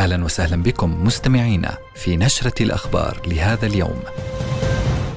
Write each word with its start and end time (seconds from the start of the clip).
أهلا 0.00 0.24
وسهلا 0.24 0.62
بكم 0.62 1.04
مستمعينا 1.04 1.78
في 1.94 2.16
نشرة 2.16 2.62
الأخبار 2.62 3.20
لهذا 3.26 3.66
اليوم. 3.66 4.00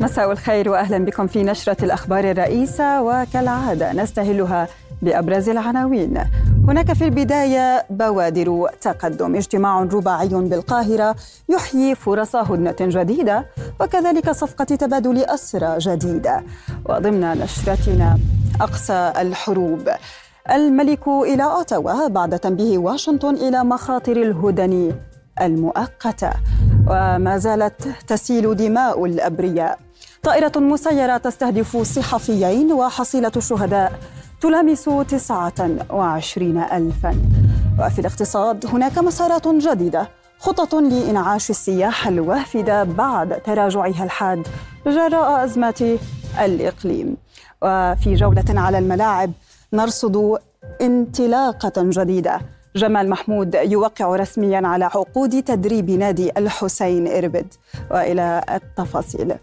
مساء 0.01 0.31
الخير 0.31 0.69
واهلا 0.69 0.97
بكم 0.97 1.27
في 1.27 1.43
نشرة 1.43 1.85
الأخبار 1.85 2.31
الرئيسة 2.31 3.01
وكالعادة 3.01 3.93
نستهلها 3.93 4.67
بأبرز 5.01 5.49
العناوين. 5.49 6.23
هناك 6.67 6.93
في 6.93 7.03
البداية 7.03 7.85
بوادر 7.89 8.69
تقدم، 8.81 9.35
اجتماع 9.35 9.83
رباعي 9.83 10.27
بالقاهرة 10.27 11.15
يحيي 11.49 11.95
فرص 11.95 12.35
هدنة 12.35 12.75
جديدة 12.81 13.45
وكذلك 13.79 14.31
صفقة 14.31 14.63
تبادل 14.63 15.23
اسرى 15.23 15.77
جديدة. 15.77 16.43
وضمن 16.85 17.21
نشرتنا 17.21 18.19
أقصى 18.61 19.13
الحروب 19.17 19.89
الملك 20.51 21.07
إلى 21.07 21.43
أوتاوا 21.43 22.07
بعد 22.07 22.39
تنبيه 22.39 22.77
واشنطن 22.77 23.35
إلى 23.35 23.63
مخاطر 23.63 24.17
الهدن 24.17 24.95
المؤقتة 25.41 26.29
وما 26.87 27.37
زالت 27.37 27.87
تسيل 28.07 28.55
دماء 28.55 29.05
الأبرياء. 29.05 29.79
طائرة 30.23 30.51
مسيرة 30.55 31.17
تستهدف 31.17 31.77
صحفيين 31.77 32.73
وحصيلة 32.73 33.31
الشهداء 33.37 33.93
تلامس 34.41 34.89
تسعة 35.07 35.69
وعشرين 35.89 36.57
ألفا. 36.57 37.15
وفي 37.79 37.99
الاقتصاد 37.99 38.65
هناك 38.65 38.97
مسارات 38.97 39.47
جديدة 39.47 40.09
خطط 40.39 40.75
لإنعاش 40.75 41.49
السياحة 41.49 42.09
الوافدة 42.09 42.83
بعد 42.83 43.41
تراجعها 43.41 44.03
الحاد 44.03 44.47
جراء 44.85 45.43
أزمات 45.43 45.79
الإقليم. 46.41 47.17
وفي 47.61 48.13
جولة 48.15 48.45
على 48.49 48.77
الملاعب 48.77 49.31
نرصد 49.73 50.39
انطلاقة 50.81 51.73
جديدة. 51.77 52.41
جمال 52.75 53.09
محمود 53.09 53.55
يوقع 53.55 54.15
رسميا 54.15 54.67
على 54.67 54.85
عقود 54.85 55.43
تدريب 55.43 55.91
نادي 55.91 56.31
الحسين 56.37 57.07
إربد. 57.07 57.53
وإلى 57.91 58.41
التفاصيل. 58.49 59.35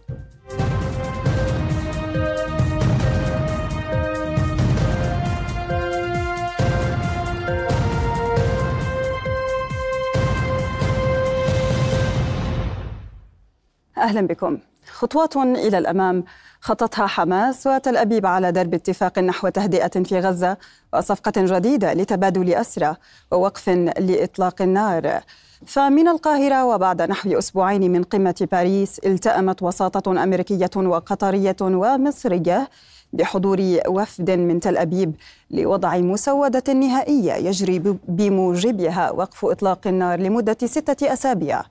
أهلا 13.99 14.21
بكم. 14.21 14.59
خطوات 14.91 15.37
إلى 15.37 15.79
الأمام. 15.79 16.25
خطتها 16.61 17.07
حماس 17.07 17.67
وتل 17.67 17.97
أبيب 17.97 18.27
على 18.27 18.53
درب 18.53 18.75
اتفاق 18.75 19.19
نحو 19.19 19.49
تهدئة 19.49 20.03
في 20.03 20.21
غزة 20.21 20.57
وصفقة 20.95 21.33
جديدة 21.37 21.93
لتبادل 21.93 22.55
اسرى 22.55 22.97
ووقف 23.31 23.69
لإطلاق 23.99 24.63
النار. 24.63 25.21
فمن 25.67 26.09
القاهرة 26.09 26.65
وبعد 26.65 27.03
نحو 27.03 27.39
أسبوعين 27.39 27.93
من 27.93 28.03
قمة 28.03 28.49
باريس 28.53 28.99
التأمت 28.99 29.63
وساطة 29.63 30.23
أمريكية 30.23 30.71
وقطرية 30.77 31.57
ومصرية 31.61 32.69
بحضور 33.13 33.79
وفد 33.89 34.31
من 34.31 34.61
تل 34.61 34.77
أبيب 34.77 35.15
لوضع 35.51 35.97
مسودة 35.97 36.73
نهائية 36.73 37.33
يجري 37.33 37.79
بموجبها 38.09 39.11
وقف 39.11 39.45
إطلاق 39.45 39.87
النار 39.87 40.21
لمدة 40.21 40.57
ستة 40.65 41.13
أسابيع. 41.13 41.63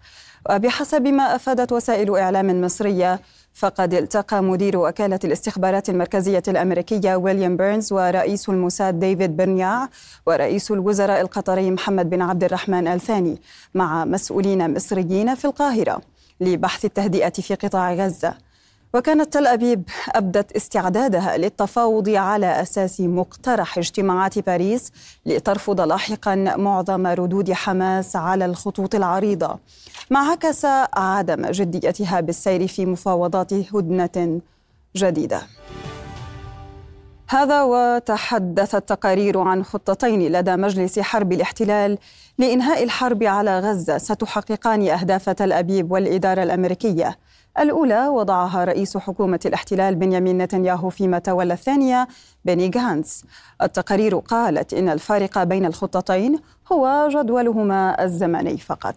وبحسب 0.49 1.07
ما 1.07 1.35
أفادت 1.35 1.71
وسائل 1.71 2.17
إعلام 2.17 2.61
مصرية 2.61 3.19
فقد 3.53 3.94
التقى 3.94 4.44
مدير 4.44 4.78
وكالة 4.78 5.19
الاستخبارات 5.23 5.89
المركزية 5.89 6.44
الأمريكية 6.47 7.16
ويليام 7.16 7.58
بيرنز 7.58 7.94
ورئيس 7.94 8.50
الموساد 8.50 9.00
ديفيد 9.00 9.38
برنياع 9.38 9.89
ورئيس 10.25 10.72
الوزراء 10.72 11.22
القطري 11.22 11.72
محمد 11.72 12.09
بن 12.09 12.22
عبد 12.22 12.44
الرحمن 12.44 12.88
الثاني 12.88 13.42
مع 13.73 14.05
مسؤولين 14.05 14.73
مصريين 14.73 15.36
في 15.36 15.45
القاهرة 15.45 16.02
لبحث 16.42 16.86
التهدئة 16.86 17.30
في 17.30 17.55
قطاع 17.55 17.94
غزة. 17.94 18.48
وكانت 18.93 19.33
تل 19.33 19.47
أبيب 19.47 19.83
أبدت 20.09 20.51
استعدادها 20.51 21.37
للتفاوض 21.37 22.09
على 22.09 22.61
أساس 22.61 23.02
مقترح 23.02 23.77
اجتماعات 23.77 24.39
باريس 24.39 24.91
لترفض 25.25 25.81
لاحقا 25.81 26.36
معظم 26.36 27.08
ردود 27.08 27.52
حماس 27.52 28.15
على 28.15 28.45
الخطوط 28.45 28.95
العريضة. 28.95 29.59
ما 30.09 30.19
عكس 30.19 30.65
عدم 30.93 31.45
جديتها 31.45 32.19
بالسير 32.19 32.67
في 32.67 32.86
مفاوضات 32.86 33.53
هدنة 33.53 34.41
جديدة. 34.95 35.41
هذا 37.30 37.61
وتحدثت 37.61 38.75
التقارير 38.75 39.39
عن 39.39 39.64
خطتين 39.64 40.31
لدى 40.31 40.55
مجلس 40.55 40.99
حرب 40.99 41.31
الاحتلال 41.33 41.97
لإنهاء 42.37 42.83
الحرب 42.83 43.23
على 43.23 43.59
غزة. 43.59 43.97
ستحققان 43.97 44.87
أهداف 44.87 45.30
تل 45.30 45.53
أبيب 45.53 45.91
والإدارة 45.91 46.43
الأمريكية. 46.43 47.17
الأولى 47.60 48.08
وضعها 48.08 48.64
رئيس 48.64 48.98
حكومة 48.98 49.39
الاحتلال 49.45 49.95
بنيامين 49.95 50.37
نتنياهو 50.37 50.89
فيما 50.89 51.20
تولى 51.20 51.54
الثانية 51.54 52.08
بني 52.45 52.67
جانس 52.67 53.23
التقارير 53.61 54.17
قالت 54.17 54.73
إن 54.73 54.89
الفارق 54.89 55.43
بين 55.43 55.65
الخطتين 55.65 56.39
هو 56.71 57.09
جدولهما 57.11 58.04
الزمني 58.04 58.58
فقط. 58.58 58.95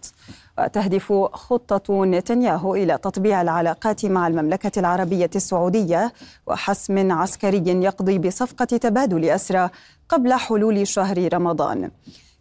وتهدف 0.57 1.13
خطة 1.33 2.05
نتنياهو 2.05 2.75
إلى 2.75 2.97
تطبيع 2.97 3.41
العلاقات 3.41 4.05
مع 4.05 4.27
المملكة 4.27 4.79
العربية 4.79 5.29
السعودية 5.35 6.13
وحسم 6.47 7.11
عسكري 7.11 7.63
يقضي 7.83 8.19
بصفقة 8.19 8.65
تبادل 8.65 9.25
أسرى 9.25 9.69
قبل 10.09 10.33
حلول 10.33 10.87
شهر 10.87 11.33
رمضان. 11.33 11.91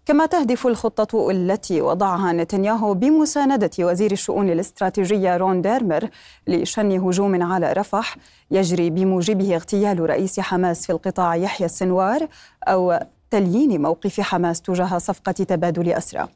كما 0.07 0.27
تهدف 0.27 0.67
الخطة 0.67 1.31
التي 1.31 1.81
وضعها 1.81 2.33
نتنياهو 2.33 2.95
بمساندة 2.95 3.71
وزير 3.79 4.13
الشؤون 4.13 4.51
الاستراتيجية 4.51 5.37
رون 5.37 5.63
ديرمر 5.63 6.09
لشن 6.47 6.93
هجوم 7.01 7.43
على 7.43 7.73
رفح 7.73 8.17
يجري 8.51 8.91
بموجبه 8.91 9.55
اغتيال 9.55 10.11
رئيس 10.11 10.41
حماس 10.41 10.87
في 10.87 10.93
القطاع 10.93 11.37
يحيى 11.37 11.67
السنوار 11.67 12.29
أو 12.65 12.99
تليين 13.31 13.83
موقف 13.83 14.21
حماس 14.21 14.63
تجاه 14.63 14.99
صفقة 14.99 15.33
تبادل 15.33 15.93
أسرى. 15.93 16.29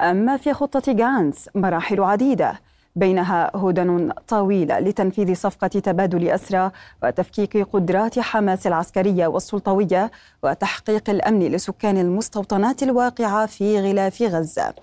أما 0.00 0.36
في 0.36 0.52
خطة 0.52 0.92
غانس 0.98 1.48
مراحل 1.54 2.00
عديدة. 2.00 2.60
بينها 2.96 3.50
هدن 3.54 4.12
طويلة 4.28 4.78
لتنفيذ 4.78 5.34
صفقة 5.34 5.68
تبادل 5.68 6.28
أسرى 6.28 6.70
وتفكيك 7.02 7.56
قدرات 7.72 8.18
حماس 8.18 8.66
العسكرية 8.66 9.26
والسلطوية 9.26 10.10
وتحقيق 10.42 11.10
الأمن 11.10 11.40
لسكان 11.40 11.98
المستوطنات 11.98 12.82
الواقعة 12.82 13.46
في 13.46 13.80
غلاف 13.80 14.22
غزة. 14.22 14.74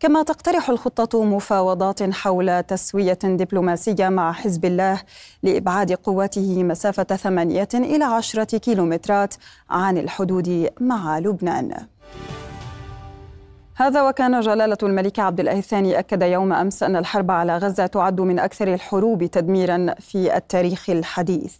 كما 0.00 0.22
تقترح 0.22 0.70
الخطة 0.70 1.24
مفاوضات 1.24 2.02
حول 2.02 2.62
تسوية 2.62 3.18
دبلوماسية 3.24 4.08
مع 4.08 4.32
حزب 4.32 4.64
الله 4.64 5.00
لإبعاد 5.42 5.92
قواته 5.92 6.64
مسافة 6.64 7.16
ثمانية 7.16 7.68
إلى 7.74 8.04
عشرة 8.04 8.58
كيلومترات 8.58 9.34
عن 9.70 9.98
الحدود 9.98 10.70
مع 10.80 11.18
لبنان. 11.18 11.86
هذا 13.76 14.02
وكان 14.02 14.40
جلالة 14.40 14.76
الملك 14.82 15.18
عبد 15.18 15.40
الله 15.40 15.58
الثاني 15.58 15.98
أكد 15.98 16.22
يوم 16.22 16.52
أمس 16.52 16.82
أن 16.82 16.96
الحرب 16.96 17.30
على 17.30 17.56
غزة 17.56 17.86
تعد 17.86 18.20
من 18.20 18.38
أكثر 18.38 18.74
الحروب 18.74 19.24
تدميرا 19.24 19.94
في 20.00 20.36
التاريخ 20.36 20.90
الحديث. 20.90 21.56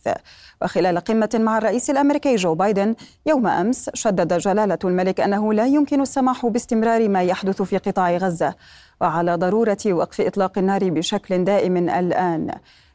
وخلال 0.63 0.99
قمة 0.99 1.31
مع 1.35 1.59
الرئيس 1.59 1.91
الأمريكي 1.91 2.37
جو 2.37 2.55
بايدن 2.55 2.95
يوم 3.27 3.47
أمس 3.47 3.91
شدد 3.95 4.39
جلالة 4.39 4.79
الملك 4.85 5.21
أنه 5.21 5.53
لا 5.55 5.67
يمكن 5.67 6.01
السماح 6.01 6.47
باستمرار 6.47 7.09
ما 7.09 7.23
يحدث 7.23 7.63
في 7.63 7.79
قطاع 7.79 8.17
غزة 8.17 8.55
وعلى 9.01 9.35
ضرورة 9.35 9.79
وقف 9.87 10.21
إطلاق 10.21 10.59
النار 10.59 10.91
بشكل 10.91 11.45
دائم 11.45 11.77
الآن. 11.77 12.51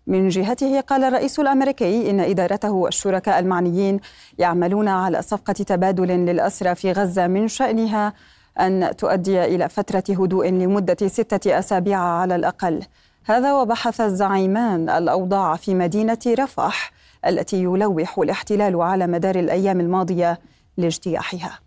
من 0.08 0.28
جهته 0.28 0.82
قال 0.82 1.04
الرئيس 1.04 1.40
الأمريكي 1.40 2.10
إن 2.10 2.20
إدارته 2.20 2.72
والشركاء 2.72 3.40
المعنيين 3.40 4.00
يعملون 4.38 4.88
على 4.88 5.22
صفقة 5.22 5.54
تبادل 5.54 6.08
للأسرى 6.08 6.76
في 6.76 6.92
غزة 6.92 7.28
من 7.28 7.48
شأنها 7.48 8.14
أن 8.60 8.96
تؤدي 8.98 9.46
إلى 9.46 9.70
فترة 9.70 10.04
هدوء 10.10 10.50
لمدة 10.50 11.08
ستة 11.08 11.60
أسابيع 11.60 12.00
على 12.00 12.36
الأقل 12.36 12.84
هذا 13.26 13.54
وبحث 13.54 14.02
الزعيمان 14.02 14.90
الأوضاع 14.90 15.56
في 15.56 15.76
مدينة 15.76 16.20
رفح 16.28 16.92
التي 17.26 17.64
يلوح 17.64 18.20
الاحتلال 18.20 18.82
على 18.82 19.08
مدار 19.08 19.36
الأيام 19.36 19.80
الماضية 19.80 20.40
لاجتياحها 20.78 21.60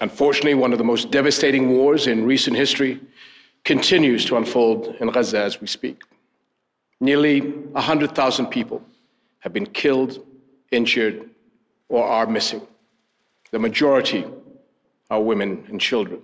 Unfortunately, 0.00 0.54
one 0.54 0.72
of 0.72 0.78
the 0.78 0.84
most 0.84 1.10
devastating 1.10 1.76
wars 1.76 2.06
in 2.06 2.24
recent 2.24 2.56
history 2.56 2.98
continues 3.64 4.24
to 4.24 4.36
unfold 4.36 4.96
in 5.00 5.08
Gaza 5.10 5.42
as 5.42 5.60
we 5.60 5.66
speak. 5.66 5.98
Nearly 7.00 7.40
100,000 7.40 8.46
people 8.46 8.82
have 9.40 9.52
been 9.52 9.66
killed, 9.66 10.18
injured, 10.70 11.28
or 11.88 12.04
are 12.04 12.26
missing. 12.26 12.62
The 13.50 13.58
majority 13.58 14.24
our 15.10 15.20
women 15.20 15.64
and 15.68 15.80
children. 15.80 16.22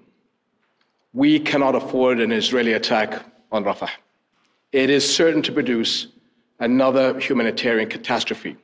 We 1.12 1.40
cannot 1.40 1.74
afford 1.74 2.20
an 2.20 2.32
Israeli 2.32 2.72
attack 2.72 3.24
on 3.50 3.64
Rafah. 3.64 3.90
It 4.72 4.90
is 4.90 5.14
certain 5.14 5.42
to 5.42 5.52
produce 5.52 6.08
another 6.60 7.18
humanitarian 7.18 7.88
catastrophe. 7.88 8.56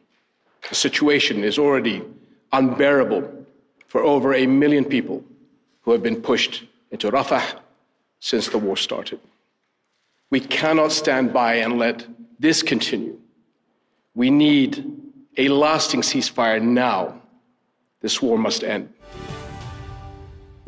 The 0.69 0.75
situation 0.75 1.45
is 1.45 1.59
already 1.59 2.03
unbearable 2.53 3.47
for 3.87 4.03
over 4.03 4.35
a 4.35 4.47
million 4.47 4.85
people 4.85 5.25
who 5.83 5.93
have 5.93 6.03
been 6.03 6.21
pushed 6.21 6.65
into 6.91 7.11
Rafah 7.11 7.61
since 8.21 8.49
the 8.49 8.59
war 8.59 8.77
started. 8.77 9.21
We 10.31 10.41
cannot 10.41 10.93
stand 10.93 11.33
by 11.33 11.57
and 11.57 11.79
let 11.79 12.07
this 12.39 12.63
continue. 12.63 13.19
We 14.15 14.31
need 14.31 15.01
a 15.37 15.49
lasting 15.49 16.01
ceasefire 16.01 16.63
now. 16.63 17.21
This 18.01 18.23
war 18.23 18.39
must 18.39 18.65
end. 18.65 18.94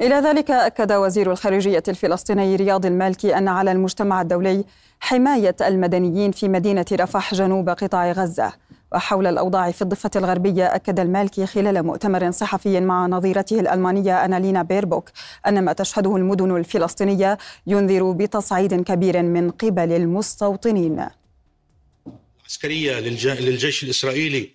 إلى 0.01 0.15
ذلك 0.15 0.51
أكد 0.51 0.93
وزير 0.93 1.33
الخارجية 1.33 1.83
الفلسطيني 1.89 2.57
رياض 2.57 2.87
المالكي 2.87 3.39
أن 3.39 3.49
على 3.49 3.73
المجتمع 3.73 4.21
الدولي 4.21 4.65
حماية 5.01 5.57
المدنيين 5.61 6.33
في 6.33 6.49
مدينة 6.49 6.85
رفح 6.93 7.35
جنوب 7.35 7.69
قطاع 7.69 8.13
غزة. 8.13 8.53
وحول 8.93 9.27
الأوضاع 9.27 9.71
في 9.71 9.83
الضفة 9.83 10.11
الغربية 10.17 10.75
أكد 10.75 11.01
المالكي 11.01 11.47
خلال 11.47 11.83
مؤتمر 11.83 12.31
صحفي 12.31 12.81
مع 12.81 13.07
نظيرته 13.07 13.61
الألمانية 13.61 14.25
أنالينا 14.25 14.63
بيربوك 14.63 15.11
أن 15.47 15.65
ما 15.65 15.73
تشهده 15.73 16.17
المدن 16.17 16.57
الفلسطينية 16.57 17.39
ينذر 17.67 18.13
بتصعيد 18.13 18.83
كبير 18.83 19.23
من 19.23 19.51
قبل 19.51 19.93
المستوطنين. 19.93 21.07
عسكرية 22.47 23.01
للجيش 23.01 23.85
الإسرائيلي 23.85 24.51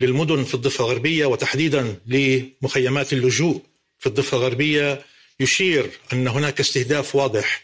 للمدن 0.00 0.44
في 0.44 0.54
الضفة 0.54 0.84
الغربية 0.84 1.26
وتحديدا 1.26 1.96
لمخيمات 2.06 3.12
اللجوء. 3.12 3.60
في 4.00 4.06
الضفة 4.06 4.36
الغربية 4.36 5.02
يشير 5.40 5.90
أن 6.12 6.28
هناك 6.28 6.60
استهداف 6.60 7.16
واضح 7.16 7.62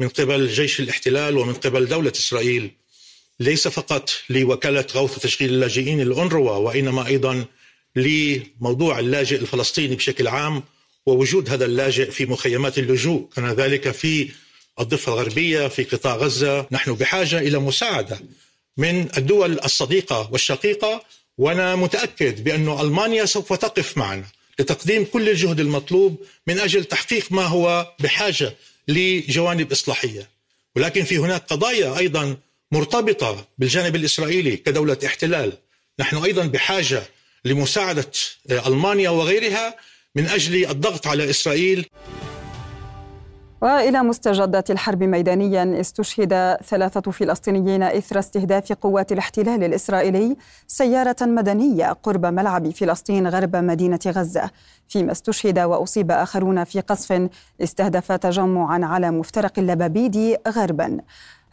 من 0.00 0.08
قبل 0.08 0.48
جيش 0.48 0.80
الاحتلال 0.80 1.36
ومن 1.36 1.54
قبل 1.54 1.86
دولة 1.86 2.12
إسرائيل. 2.16 2.70
ليس 3.40 3.68
فقط 3.68 4.10
لوكالة 4.30 4.86
غوث 4.94 5.16
وتشغيل 5.16 5.50
اللاجئين 5.50 6.00
الأونروا 6.00 6.50
وإنما 6.50 7.06
أيضا 7.06 7.44
لموضوع 7.96 8.98
اللاجئ 8.98 9.36
الفلسطيني 9.36 9.96
بشكل 9.96 10.28
عام 10.28 10.62
ووجود 11.06 11.50
هذا 11.50 11.64
اللاجئ 11.64 12.10
في 12.10 12.26
مخيمات 12.26 12.78
اللجوء. 12.78 13.28
كان 13.36 13.46
ذلك 13.52 13.90
في 13.90 14.30
الضفة 14.80 15.12
الغربية 15.12 15.68
في 15.68 15.84
قطاع 15.84 16.16
غزة. 16.16 16.66
نحن 16.70 16.94
بحاجة 16.94 17.38
إلى 17.38 17.58
مساعدة 17.58 18.20
من 18.76 19.08
الدول 19.16 19.60
الصديقة 19.64 20.28
والشقيقة 20.32 21.04
وأنا 21.38 21.76
متأكد 21.76 22.44
بأن 22.44 22.80
ألمانيا 22.80 23.24
سوف 23.24 23.52
تقف 23.52 23.98
معنا. 23.98 24.37
لتقديم 24.58 25.04
كل 25.04 25.28
الجهد 25.28 25.60
المطلوب 25.60 26.26
من 26.46 26.58
أجل 26.58 26.84
تحقيق 26.84 27.32
ما 27.32 27.44
هو 27.44 27.92
بحاجة 28.00 28.54
لجوانب 28.88 29.72
إصلاحية. 29.72 30.28
ولكن 30.76 31.04
في 31.04 31.18
هناك 31.18 31.44
قضايا 31.48 31.98
أيضا 31.98 32.36
مرتبطة 32.72 33.48
بالجانب 33.58 33.96
الإسرائيلي 33.96 34.56
كدولة 34.56 34.98
احتلال. 35.06 35.52
نحن 36.00 36.16
أيضا 36.16 36.46
بحاجة 36.46 37.02
لمساعدة 37.44 38.10
ألمانيا 38.50 39.10
وغيرها 39.10 39.76
من 40.14 40.26
أجل 40.26 40.70
الضغط 40.70 41.06
على 41.06 41.30
إسرائيل. 41.30 41.86
وإلى 43.60 44.02
مستجدات 44.02 44.70
الحرب 44.70 45.02
ميدانيا 45.02 45.80
استشهد 45.80 46.56
ثلاثة 46.64 47.10
فلسطينيين 47.10 47.82
إثر 47.82 48.18
استهداف 48.18 48.72
قوات 48.72 49.12
الاحتلال 49.12 49.64
الإسرائيلي 49.64 50.36
سيارة 50.66 51.16
مدنية 51.20 51.92
قرب 51.92 52.26
ملعب 52.26 52.70
فلسطين 52.70 53.28
غرب 53.28 53.56
مدينة 53.56 53.98
غزة. 54.06 54.50
فيما 54.88 55.12
استشهد 55.12 55.58
وأصيب 55.58 56.10
آخرون 56.10 56.64
في 56.64 56.80
قصف 56.80 57.28
استهدف 57.62 58.12
تجمعا 58.12 58.80
على 58.84 59.10
مفترق 59.10 59.52
اللبابيدي 59.58 60.36
غربا. 60.48 60.98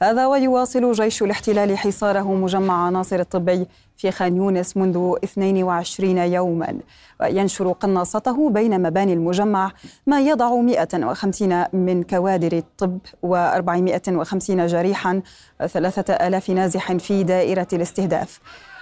هذا 0.01 0.27
ويواصل 0.27 0.91
جيش 0.91 1.23
الاحتلال 1.23 1.77
حصاره 1.77 2.33
مجمع 2.33 2.89
ناصر 2.89 3.19
الطبي 3.19 3.67
في 3.97 4.11
خان 4.11 4.35
يونس 4.35 4.77
منذ 4.77 5.15
22 5.23 6.17
يوما. 6.17 6.79
وينشر 7.21 7.71
قناصته 7.71 8.49
بين 8.49 8.81
مباني 8.81 9.13
المجمع 9.13 9.71
ما 10.07 10.21
يضع 10.21 10.55
150 10.55 11.65
من 11.73 12.03
كوادر 12.03 12.57
الطب 12.57 12.99
و450 13.25 14.51
جريحا 14.51 15.21
و3000 15.63 16.49
نازح 16.49 16.93
في 16.93 17.23
دائرة 17.23 17.67
الاستهداف. 17.73 18.39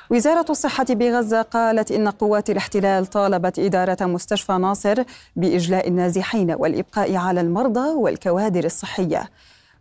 وزارة 0.10 0.46
الصحة 0.50 0.86
بغزة 0.90 1.42
قالت 1.42 1.92
إن 1.92 2.08
قوات 2.08 2.50
الاحتلال 2.50 3.06
طالبت 3.06 3.60
إدارة 3.60 4.06
مستشفى 4.06 4.54
ناصر 4.54 5.04
بإجلاء 5.36 5.88
النازحين 5.88 6.52
والإبقاء 6.52 7.16
على 7.16 7.42
المرضى 7.42 7.90
والكوادر 7.90 8.66
الصحية. 8.66 9.30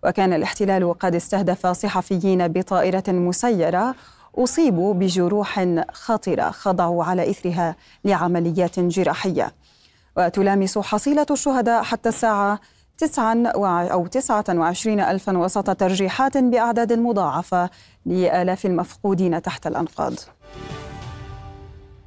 وكان 0.05 0.33
الاحتلال 0.33 0.99
قد 0.99 1.15
استهدف 1.15 1.67
صحفيين 1.67 2.49
بطائرة 2.49 3.05
مسيرة 3.09 3.95
أصيبوا 4.39 4.95
بجروح 4.95 5.67
خطرة 5.93 6.51
خضعوا 6.51 7.05
على 7.05 7.31
إثرها 7.31 7.77
لعمليات 8.05 8.81
جراحية. 8.81 9.53
وتلامس 10.17 10.79
حصيلة 10.79 11.27
الشهداء 11.31 11.83
حتى 11.83 12.09
الساعة 12.09 12.61
تسعا 12.99 13.43
أو 13.93 14.07
تسعة 14.07 14.45
وعشرين 14.49 15.01
ألفا 15.01 15.39
وسط 15.39 15.77
ترجيحات 15.77 16.37
بأعداد 16.37 16.93
مضاعفة 16.93 17.71
لآلاف 18.07 18.67
المفقودين 18.67 19.43
تحت 19.43 19.67
الأنقاض. 19.67 20.13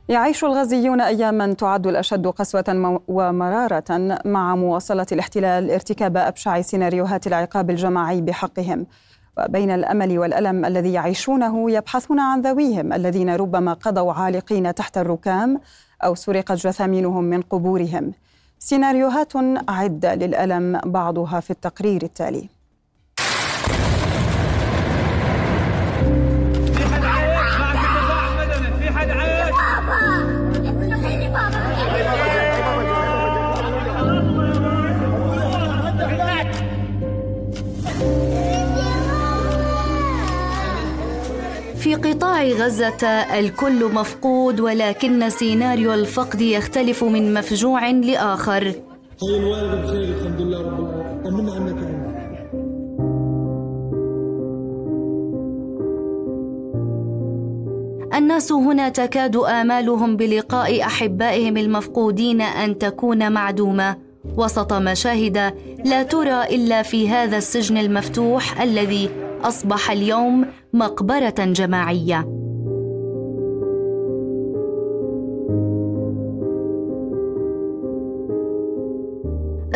يعيش 0.10 0.44
الغزيون 0.44 1.02
أياما 1.02 1.54
تعد 1.54 1.88
الأشد 1.88 2.28
قسوة 2.28 3.02
ومرارة 3.08 4.20
مع 4.26 4.56
مواصلة 4.56 5.06
الاحتلال 5.12 5.72
ارتكاب 5.72 6.18
أبشع 6.18 6.62
سيناريوهات 6.62 7.28
العقاب 7.28 7.70
الجماعي 7.70 8.22
بحقهم. 8.22 8.86
وبين 9.38 9.72
الأمل 9.72 10.20
والألم 10.20 10.66
الذي 10.66 10.94
يعيشونه 10.94 11.72
يبحثون 11.72 12.20
عن 12.20 12.42
ذويهم 12.42 12.94
الذين 12.94 13.36
ربما 13.36 13.74
قضوا 13.74 14.14
عالقين 14.14 14.74
تحت 14.76 14.98
الركام 14.98 15.60
أو 16.04 16.16
سرقت 16.16 16.52
جثامينهم 16.52 17.24
من 17.24 17.42
قبورهم. 17.42 18.14
سيناريوهات 18.60 19.34
عدة 19.70 20.16
للألم 20.16 20.80
بعضها 20.86 21.40
في 21.40 21.52
التقرير 21.52 22.04
التالي. 22.04 22.55
في 41.96 42.02
قطاع 42.12 42.44
غزة 42.44 43.08
الكل 43.40 43.94
مفقود 43.94 44.60
ولكن 44.60 45.30
سيناريو 45.30 45.94
الفقد 45.94 46.42
يختلف 46.42 47.04
من 47.04 47.34
مفجوع 47.34 47.90
لآخر. 47.90 48.74
الوالد 49.24 49.86
بخير 49.86 50.04
الحمد 50.04 50.42
لله 50.42 50.62
رب 50.62 50.80
العالمين. 50.80 51.24
طمنا 51.24 51.52
عنك 51.52 51.82
يا 51.82 52.06
الناس 58.18 58.52
هنا 58.52 58.90
تكاد 58.90 59.36
آمالهم 59.36 60.18
بلقاء 60.18 60.82
أحبائهم 60.82 61.58
المفقودين 61.58 62.42
أن 62.42 62.78
تكون 62.78 63.32
معدومة. 63.32 63.96
وسط 64.38 64.74
مشاهد 64.74 65.54
لا 65.86 66.04
ترى 66.04 66.44
إلا 66.56 66.82
في 66.82 67.10
هذا 67.10 67.38
السجن 67.38 67.78
المفتوح 67.78 68.62
الذي 68.62 69.10
أصبح 69.44 69.92
اليوم 69.92 70.46
مقبرة 70.76 71.36
جماعية. 71.40 72.28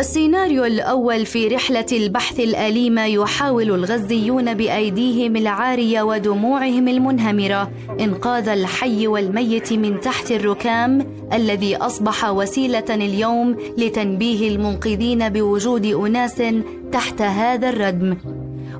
السيناريو 0.00 0.64
الأول 0.64 1.26
في 1.26 1.48
رحلة 1.48 1.86
البحث 1.92 2.40
الأليمة 2.40 3.06
يحاول 3.06 3.70
الغزيون 3.70 4.54
بأيديهم 4.54 5.36
العارية 5.36 6.02
ودموعهم 6.02 6.88
المنهمرة. 6.88 7.70
إنقاذ 8.00 8.48
الحي 8.48 9.06
والميت 9.06 9.72
من 9.72 10.00
تحت 10.00 10.32
الركام 10.32 11.06
الذي 11.32 11.76
أصبح 11.76 12.30
وسيلة 12.30 12.84
اليوم 12.90 13.56
لتنبيه 13.78 14.48
المنقذين 14.48 15.28
بوجود 15.28 15.86
أناس 15.86 16.42
تحت 16.92 17.22
هذا 17.22 17.68
الردم. 17.68 18.16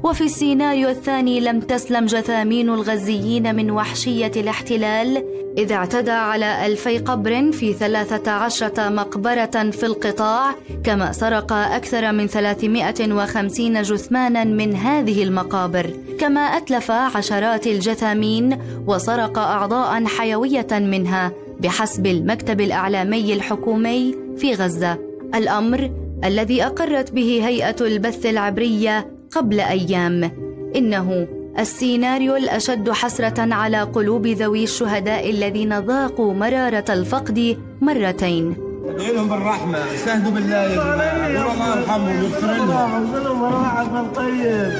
وفي 0.02 0.24
السيناريو 0.24 0.88
الثاني 0.88 1.40
لم 1.40 1.60
تسلم 1.60 2.06
جثامين 2.06 2.68
الغزيين 2.68 3.54
من 3.54 3.70
وحشية 3.70 4.32
الاحتلال 4.36 5.24
إذ 5.58 5.72
اعتدى 5.72 6.10
على 6.10 6.66
ألفي 6.66 6.98
قبر 6.98 7.52
في 7.52 7.72
ثلاثة 7.72 8.30
عشرة 8.30 8.88
مقبرة 8.88 9.70
في 9.70 9.86
القطاع 9.86 10.54
كما 10.84 11.12
سرق 11.12 11.52
أكثر 11.52 12.12
من 12.12 12.26
350 12.26 13.82
جثمانا 13.82 14.44
من 14.44 14.76
هذه 14.76 15.22
المقابر. 15.22 15.90
كما 16.20 16.40
أتلف 16.40 16.90
عشرات 16.90 17.66
الجثامين 17.66 18.58
وسرق 18.86 19.38
أعضاء 19.38 20.04
حيوية 20.04 20.68
منها 20.72 21.32
بحسب 21.60 22.06
المكتب 22.06 22.60
الإعلامي 22.60 23.34
الحكومي 23.34 24.14
في 24.36 24.54
غزة. 24.54 24.98
الأمر 25.34 25.90
الذي 26.24 26.64
أقرت 26.66 27.12
به 27.12 27.40
هيئة 27.46 27.76
البث 27.80 28.26
العبرية 28.26 29.19
قبل 29.32 29.60
أيام. 29.60 30.32
إنه 30.76 31.26
السيناريو 31.58 32.36
الأشد 32.36 32.90
حسرة 32.90 33.54
على 33.54 33.82
قلوب 33.82 34.26
ذوي 34.26 34.64
الشهداء 34.64 35.30
الذين 35.30 35.78
ذاقوا 35.78 36.34
مرارة 36.34 36.84
الفقد 36.88 37.58
مرتين. 37.80 38.56
ادعي 38.88 39.12
لهم 39.12 39.28
بالرحمة. 39.28 39.78
استهدوا 39.94 40.30
بالله 40.30 40.56
يا 40.56 40.68
جماعة. 40.74 40.94
الله 40.94 41.80
يرحمهم 41.80 42.22
ويغفر 42.22 42.46
لهم. 42.46 44.10
طيب 44.14 44.72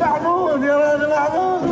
محمود 0.00 0.62
يا 0.62 0.76
راجل 0.76 1.10
محمود 1.10 1.66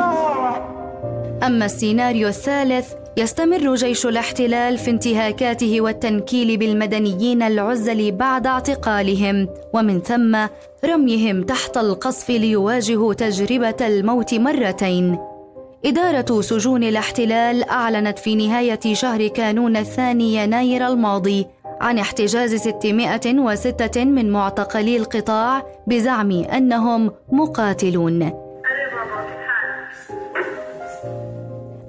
أما 1.46 1.64
السيناريو 1.64 2.28
الثالث 2.28 2.92
يستمر 3.16 3.74
جيش 3.74 4.06
الاحتلال 4.06 4.78
في 4.78 4.90
انتهاكاته 4.90 5.80
والتنكيل 5.80 6.56
بالمدنيين 6.56 7.42
العزل 7.42 8.12
بعد 8.12 8.46
اعتقالهم 8.46 9.48
ومن 9.74 10.00
ثم 10.00 10.36
رميهم 10.84 11.42
تحت 11.42 11.76
القصف 11.76 12.30
ليواجهوا 12.30 13.14
تجربة 13.14 13.86
الموت 13.86 14.34
مرتين. 14.34 15.18
إدارة 15.84 16.40
سجون 16.40 16.82
الاحتلال 16.82 17.70
أعلنت 17.70 18.18
في 18.18 18.34
نهاية 18.34 18.94
شهر 18.94 19.26
كانون 19.26 19.76
الثاني 19.76 20.34
يناير 20.34 20.86
الماضي 20.86 21.46
عن 21.80 21.98
احتجاز 21.98 22.54
606 22.54 24.04
من 24.04 24.30
معتقلي 24.30 24.96
القطاع 24.96 25.62
بزعم 25.86 26.30
أنهم 26.32 27.10
مقاتلون. 27.32 28.43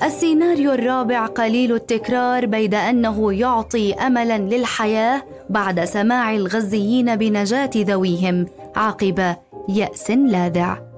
السيناريو 0.05 0.71
الرابع 0.71 1.25
قليل 1.25 1.75
التكرار 1.75 2.45
بيد 2.45 2.73
أنه 2.73 3.33
يعطي 3.33 3.93
املا 3.93 4.37
للحياة 4.37 5.23
بعد 5.49 5.83
سماع 5.85 6.35
الغزيين 6.35 7.15
بنجاة 7.15 7.69
ذويهم 7.75 8.45
عقب 8.75 9.35
يأس 9.69 10.11
لاذع. 10.11 10.94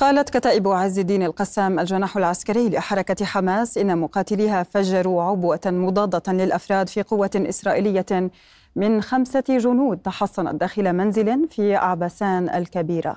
قالت 0.00 0.30
كتائب 0.30 0.68
عز 0.68 0.98
الدين 0.98 1.22
القسام 1.22 1.78
الجناح 1.78 2.16
العسكري 2.16 2.68
لحركة 2.68 3.24
حماس 3.24 3.78
إن 3.78 3.98
مقاتليها 3.98 4.62
فجروا 4.62 5.22
عبوة 5.22 5.60
مضادة 5.66 6.32
للأفراد 6.32 6.88
في 6.88 7.02
قوة 7.02 7.30
إسرائيلية 7.36 8.30
من 8.76 9.02
خمسة 9.02 9.44
جنود 9.48 9.98
تحصنت 9.98 10.60
داخل 10.60 10.92
منزل 10.92 11.48
في 11.48 11.76
أعبسان 11.76 12.48
الكبيرة. 12.48 13.16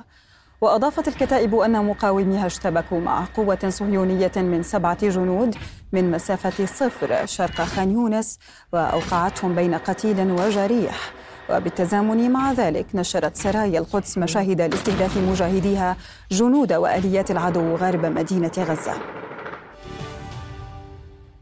وأضافت 0.61 1.07
الكتائب 1.07 1.55
أن 1.55 1.85
مقاوميها 1.85 2.45
اشتبكوا 2.45 2.99
مع 2.99 3.25
قوة 3.37 3.69
صهيونية 3.69 4.31
من 4.35 4.63
سبعة 4.63 5.07
جنود 5.07 5.55
من 5.93 6.11
مسافة 6.11 6.65
صفر 6.65 7.25
شرق 7.25 7.61
خان 7.61 7.91
يونس 7.91 8.39
وأوقعتهم 8.73 9.55
بين 9.55 9.75
قتيل 9.75 10.31
وجريح. 10.31 11.13
وبالتزامن 11.49 12.31
مع 12.31 12.51
ذلك 12.51 12.85
نشرت 12.93 13.35
سرايا 13.35 13.79
القدس 13.79 14.17
مشاهد 14.17 14.61
لاستهداف 14.61 15.17
مجاهديها 15.17 15.97
جنود 16.31 16.73
وآليات 16.73 17.31
العدو 17.31 17.75
غرب 17.75 18.05
مدينة 18.05 18.51
غزة. 18.57 18.93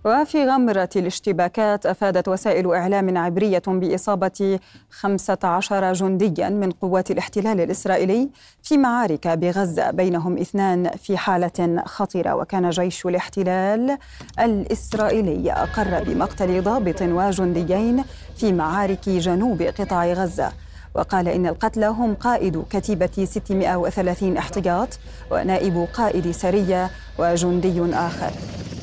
وفي 0.05 0.45
غمرة 0.45 0.89
الاشتباكات 0.95 1.85
أفادت 1.85 2.27
وسائل 2.27 2.73
إعلام 2.73 3.17
عبرية 3.17 3.61
بإصابة 3.67 4.59
15 4.89 5.93
جنديا 5.93 6.49
من 6.49 6.71
قوات 6.71 7.11
الاحتلال 7.11 7.61
الإسرائيلي 7.61 8.29
في 8.63 8.77
معارك 8.77 9.27
بغزة 9.27 9.91
بينهم 9.91 10.37
اثنان 10.37 10.89
في 10.89 11.17
حالة 11.17 11.83
خطرة 11.85 12.35
وكان 12.35 12.69
جيش 12.69 13.05
الاحتلال 13.05 13.97
الإسرائيلي 14.39 15.51
أقر 15.51 16.03
بمقتل 16.03 16.61
ضابط 16.61 17.01
وجنديين 17.01 18.03
في 18.37 18.53
معارك 18.53 19.09
جنوب 19.09 19.61
قطاع 19.61 20.13
غزة. 20.13 20.51
وقال 20.95 21.27
إن 21.27 21.47
القتلى 21.47 21.85
هم 21.85 22.13
قائد 22.13 22.63
كتيبة 22.69 23.25
630 23.25 24.37
احتياط 24.37 24.99
ونائب 25.31 25.87
قائد 25.93 26.31
سرية 26.31 26.89
وجندي 27.19 27.95
آخر. 27.95 28.31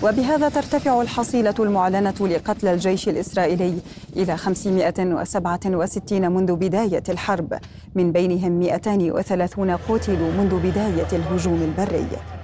وبهذا 0.02 0.48
ترتفع 0.48 1.02
الحصيلة 1.02 1.54
المعلنة 1.58 2.14
لقتلى 2.20 2.72
الجيش 2.74 3.08
الإسرائيلي 3.08 3.78
إلى 4.16 4.36
567 4.36 6.32
منذ 6.32 6.56
بداية 6.56 7.02
الحرب 7.08 7.58
من 7.94 8.12
بينهم 8.12 8.52
230 8.52 9.70
قتلوا 9.70 10.32
منذ 10.32 10.70
بداية 10.70 11.08
الهجوم 11.12 11.62
البري. 11.62 12.37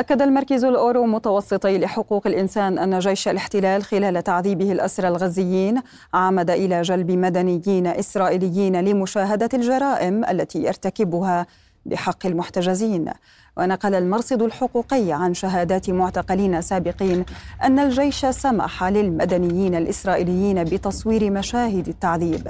أكد 0.00 0.22
المركز 0.22 0.64
الأورو 0.64 1.06
متوسطي 1.06 1.78
لحقوق 1.78 2.26
الإنسان 2.26 2.78
أن 2.78 2.98
جيش 2.98 3.28
الاحتلال 3.28 3.82
خلال 3.82 4.22
تعذيبه 4.22 4.72
الأسرى 4.72 5.08
الغزيين 5.08 5.82
عمد 6.14 6.50
إلى 6.50 6.82
جلب 6.82 7.10
مدنيين 7.10 7.86
إسرائيليين 7.86 8.80
لمشاهدة 8.80 9.48
الجرائم 9.54 10.24
التي 10.24 10.62
يرتكبها 10.62 11.46
بحق 11.86 12.26
المحتجزين. 12.26 13.10
ونقل 13.56 13.94
المرصد 13.94 14.42
الحقوقي 14.42 15.12
عن 15.12 15.34
شهادات 15.34 15.90
معتقلين 15.90 16.62
سابقين 16.62 17.24
أن 17.64 17.78
الجيش 17.78 18.26
سمح 18.26 18.84
للمدنيين 18.84 19.74
الإسرائيليين 19.74 20.64
بتصوير 20.64 21.30
مشاهد 21.30 21.88
التعذيب. 21.88 22.48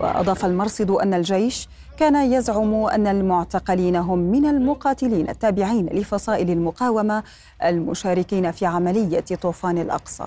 وأضاف 0.00 0.44
المرصد 0.44 0.90
أن 0.90 1.14
الجيش 1.14 1.68
كان 1.96 2.32
يزعم 2.32 2.74
أن 2.74 3.06
المعتقلين 3.06 3.96
هم 3.96 4.18
من 4.18 4.46
المقاتلين 4.46 5.28
التابعين 5.28 5.86
لفصائل 5.86 6.50
المقاومة 6.50 7.22
المشاركين 7.64 8.50
في 8.50 8.66
عملية 8.66 9.24
طوفان 9.42 9.78
الأقصى. 9.78 10.26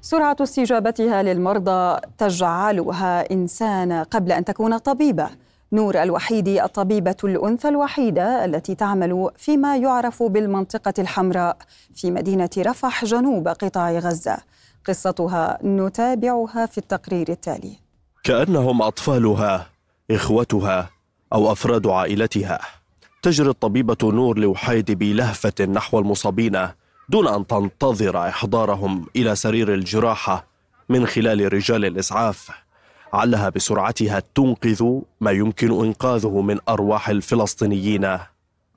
سرعة 0.00 0.36
استجابتها 0.40 1.22
للمرضى 1.22 2.00
تجعلها 2.18 3.32
إنسانة 3.32 4.02
قبل 4.02 4.32
أن 4.32 4.44
تكون 4.44 4.78
طبيبة. 4.78 5.30
نور 5.72 6.02
الوحيدي 6.02 6.64
الطبيبة 6.64 7.16
الأنثى 7.24 7.68
الوحيدة 7.68 8.44
التي 8.44 8.74
تعمل 8.74 9.30
فيما 9.36 9.76
يعرف 9.76 10.22
بالمنطقة 10.22 10.94
الحمراء 10.98 11.56
في 11.94 12.10
مدينة 12.10 12.50
رفح 12.58 13.04
جنوب 13.04 13.48
قطاع 13.48 13.92
غزة. 13.92 14.36
قصتها 14.86 15.58
نتابعها 15.64 16.66
في 16.66 16.78
التقرير 16.78 17.28
التالي. 17.28 17.72
كأنهم 18.24 18.82
أطفالها. 18.82 19.66
إخوتها 20.10 20.90
أو 21.32 21.52
أفراد 21.52 21.86
عائلتها. 21.86 22.60
تجري 23.22 23.48
الطبيبة 23.48 23.96
نور 24.02 24.38
لوحيد 24.38 24.90
بلهفة 24.90 25.64
نحو 25.64 25.98
المصابين 25.98 26.68
دون 27.08 27.28
أن 27.28 27.46
تنتظر 27.46 28.28
إحضارهم 28.28 29.06
إلى 29.16 29.34
سرير 29.36 29.74
الجراحة 29.74 30.46
من 30.88 31.06
خلال 31.06 31.52
رجال 31.52 31.84
الإسعاف. 31.84 32.50
علها 33.12 33.48
بسرعتها 33.48 34.22
تنقذ 34.34 35.00
ما 35.20 35.30
يمكن 35.30 35.84
إنقاذه 35.84 36.40
من 36.40 36.58
أرواح 36.68 37.08
الفلسطينيين 37.08 38.18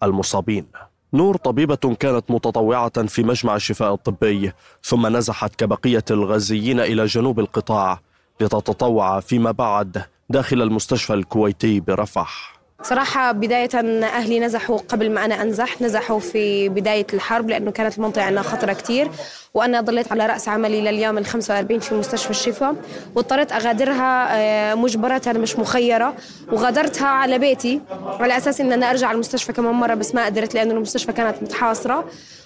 المصابين. 0.03 0.65
نور 1.13 1.37
طبيبة 1.37 1.95
كانت 1.99 2.31
متطوعة 2.31 3.05
في 3.07 3.23
مجمع 3.23 3.55
الشفاء 3.55 3.93
الطبي 3.93 4.51
ثم 4.83 5.17
نزحت 5.17 5.55
كبقية 5.55 6.03
الغزيين 6.11 6.79
إلى 6.79 7.05
جنوب 7.05 7.39
القطاع 7.39 7.99
لتتطوع 8.41 9.19
فيما 9.19 9.51
بعد 9.51 10.05
داخل 10.33 10.61
المستشفى 10.61 11.13
الكويتي 11.13 11.79
برفح. 11.79 12.53
صراحة 12.83 13.31
بداية 13.31 13.69
أهلي 14.03 14.39
نزحوا 14.39 14.77
قبل 14.77 15.11
ما 15.11 15.25
أنا 15.25 15.41
أنزح 15.41 15.81
نزحوا 15.81 16.19
في 16.19 16.69
بداية 16.69 17.07
الحرب 17.13 17.49
لأنه 17.49 17.71
كانت 17.71 17.97
المنطقة 17.97 18.23
عندنا 18.23 18.41
خطرة 18.41 18.73
كتير. 18.73 19.09
وأنا 19.53 19.81
ضليت 19.81 20.11
على 20.11 20.25
رأس 20.25 20.49
عملي 20.49 20.81
لليوم 20.81 21.17
ال 21.17 21.25
45 21.25 21.79
في 21.79 21.95
مستشفى 21.95 22.29
الشفاء 22.29 22.75
واضطريت 23.15 23.51
أغادرها 23.51 24.27
آه، 24.37 24.75
مجبرة 24.75 25.21
مش 25.27 25.59
مخيرة. 25.59 26.13
وغادرتها 26.51 27.07
على 27.07 27.39
بيتي 27.39 27.81
على 28.19 28.37
أساس 28.37 28.61
إن 28.61 28.71
أنا 28.71 28.89
أرجع 28.89 29.11
المستشفى 29.11 29.53
كمان 29.53 29.73
مرة 29.75 29.93
بس 29.93 30.15
ما 30.15 30.25
قدرت 30.25 30.53
لأنه 30.53 30.73
المستشفى 30.73 31.13
كانت 31.13 31.43
متحاصرة. 31.43 32.05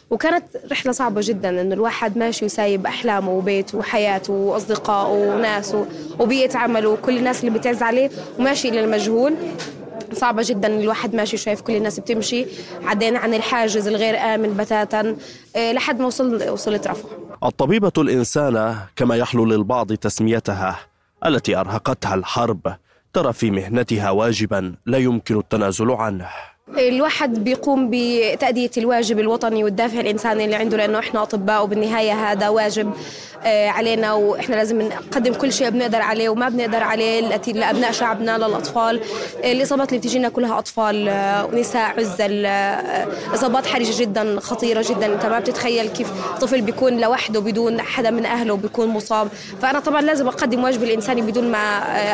وكانت 0.10 0.44
رحلة 0.72 0.92
صعبة 0.92 1.22
جدا 1.24 1.62
إنه 1.62 1.76
الواحد 1.76 2.18
ماشي 2.18 2.46
وسايب 2.46 2.86
أحلامه 2.86 3.32
وبيته 3.32 3.78
وحياته 3.78 4.34
وأصدقائه 4.34 5.12
وناسه 5.12 5.86
وبيئة 6.20 6.58
عمله 6.58 6.90
وكل 6.90 7.18
الناس 7.18 7.44
اللي 7.44 7.60
بتعز 7.60 7.84
عليه 7.84 8.10
وماشي 8.40 8.70
إلى 8.70 8.84
المجهول. 8.84 9.34
صعبة 10.14 10.44
جدا 10.46 10.68
الواحد 10.68 11.16
ماشي 11.16 11.38
شايف 11.38 11.62
كل 11.62 11.76
الناس 11.76 12.00
بتمشي. 12.00 12.46
عدينا 12.84 13.20
عن 13.20 13.34
الحاجز 13.34 13.88
الغير 13.88 14.18
آمن 14.18 14.58
بتاتا 14.58 15.16
آه، 15.56 15.72
لحد 15.72 16.00
ما 16.00 16.06
وصل 16.06 16.50
وصلت 16.50 16.88
رفح 16.88 17.10
الطبيبة 17.44 17.92
الإنسانة 17.98 18.78
كما 18.96 19.16
يحلو 19.16 19.46
للبعض 19.46 19.94
تسميتها 19.94 20.80
التي 21.26 21.56
أرهقتها 21.56 22.16
الحرب 22.16 22.76
ترى 23.14 23.34
في 23.34 23.52
مهنتها 23.52 24.10
واجبا 24.10 24.76
لا 24.86 24.98
يمكن 24.98 25.40
التنازل 25.40 25.92
عنه. 25.92 26.30
الواحد 26.76 27.44
بيقوم 27.44 27.90
بتأدية 27.92 28.72
الواجب 28.78 29.20
الوطني 29.20 29.64
والدافع 29.64 30.00
الإنساني 30.00 30.46
اللي 30.46 30.56
عنده 30.56 30.78
لأنه 30.78 31.00
إحنا 31.00 31.24
أطباء 31.24 31.64
وبالنهاية 31.64 32.32
هذا 32.32 32.50
واجب 32.50 32.94
آه، 33.44 33.70
علينا 33.70 34.14
وإحنا 34.14 34.56
لازم 34.56 34.82
نقدم 34.82 35.34
كل 35.34 35.54
شيء 35.54 35.70
بنقدر 35.70 36.02
عليه 36.02 36.30
وما 36.30 36.50
بنقدر 36.50 36.84
عليه 36.84 37.22
لأبناء 37.48 37.92
شعبنا 37.92 38.38
للأطفال. 38.38 39.02
الإصابات 39.44 39.90
اللي 39.90 40.00
بتجينا 40.00 40.30
كلها 40.30 40.60
أطفال 40.60 41.10
آه، 41.10 41.46
ونساء 41.46 42.00
عزل 42.00 42.46
آه، 42.46 43.08
إصابات 43.34 43.66
حرجة 43.66 44.02
جدا 44.02 44.40
خطيرة 44.40 44.86
جدا. 44.90 45.14
أنت 45.14 45.26
ما 45.26 45.40
بتتخيل 45.40 45.88
كيف 45.88 46.12
طفل 46.42 46.62
بيكون 46.62 47.02
لوحده 47.02 47.40
بدون 47.40 47.82
حدا 47.82 48.12
من 48.12 48.26
أهله 48.26 48.56
بيكون 48.58 48.88
مصاب. 48.88 49.28
فأنا 49.62 49.80
طبعا 49.80 50.02
لازم 50.02 50.28
أقدم 50.28 50.64
واجبي 50.64 50.86
الإنساني 50.86 51.22
بدون 51.22 51.52
ما 51.52 51.58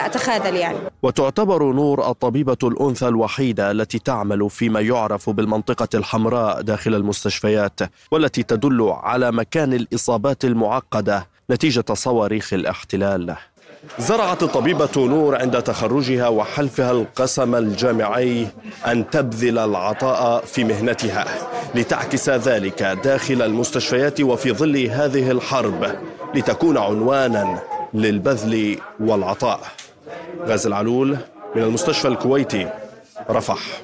أتخاذل 0.06 0.56
يعني. 0.56 0.78
وتعتبر 1.04 1.64
نور 1.74 2.10
الطبيبة 2.10 2.58
الأنثى 2.64 3.08
الوحيدة 3.08 3.72
التي 3.72 4.00
تعمل 4.00 4.43
فيما 4.48 4.82
يعرف 4.82 5.30
بالمنطقة 5.30 5.88
الحمراء 5.94 6.62
داخل 6.62 6.96
المستشفيات 6.96 7.80
والتي 8.12 8.44
تدل 8.44 8.94
على 9.04 9.32
مكان 9.32 9.74
الإصابات 9.74 10.46
المعقدة 10.46 11.28
نتيجة 11.52 11.86
صواريخ 11.94 12.54
الاحتلال. 12.54 13.36
زرعت 14.00 14.44
الطبيبة 14.44 14.90
نور 14.98 15.36
عند 15.36 15.62
تخرجها 15.62 16.28
وحلفها 16.28 16.92
القسم 16.92 17.56
الجامعي 17.56 18.48
أن 18.88 19.10
تبذل 19.10 19.58
العطاء 19.58 20.46
في 20.46 20.64
مهنتها 20.64 21.26
لتعكس 21.76 22.30
ذلك 22.30 22.84
داخل 22.84 23.42
المستشفيات 23.42 24.22
وفي 24.22 24.52
ظل 24.52 24.78
هذه 24.78 25.32
الحرب 25.32 25.96
لتكون 26.36 26.78
عنوانا 26.78 27.60
للبذل 27.94 28.78
والعطاء. 29.00 29.60
غازي 30.48 30.70
العلول 30.70 31.18
من 31.56 31.64
المستشفى 31.64 32.08
الكويتي 32.08 32.70
رفح. 33.30 33.82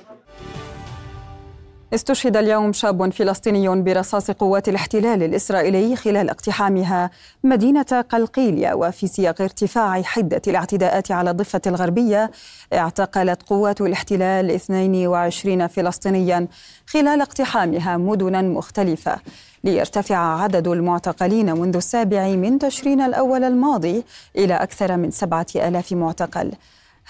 استشهد 1.94 2.38
اليوم 2.38 2.74
شاب 2.74 3.10
فلسطيني 3.10 3.82
برصاص 3.82 4.32
قوات 4.32 4.70
الاحتلال 4.70 5.24
الإسرائيلي 5.24 5.96
خلال 5.96 6.30
اقتحامها 6.30 7.10
مدينة 7.44 8.06
قلقيلية 8.10 8.74
وفي 8.74 9.08
سياق 9.08 9.42
ارتفاع 9.42 10.02
حدة 10.02 10.42
الاعتداءات 10.48 11.12
على 11.12 11.32
الضفة 11.32 11.62
الغربية 11.68 12.32
اعتقلت 12.74 13.44
قوات 13.44 13.82
الاحتلال 13.82 14.52
22 14.52 15.68
فلسطينيا 15.68 16.48
خلال 16.88 17.22
اقتحامها 17.22 17.98
مدنا 17.98 18.42
مختلفة. 18.42 19.18
ليرتفع 19.64 20.42
عدد 20.42 20.68
المعتقلين 20.68 21.54
منذ 21.60 21.76
السابع 21.76 22.28
من 22.28 22.60
تشرين 22.60 23.02
الأول 23.02 23.44
الماضي 23.44 24.04
إلى 24.36 24.54
أكثر 24.54 24.98
من 24.98 25.12
سبعة 25.12 25.48
آلاف 25.56 25.94
معتقل. 25.94 26.52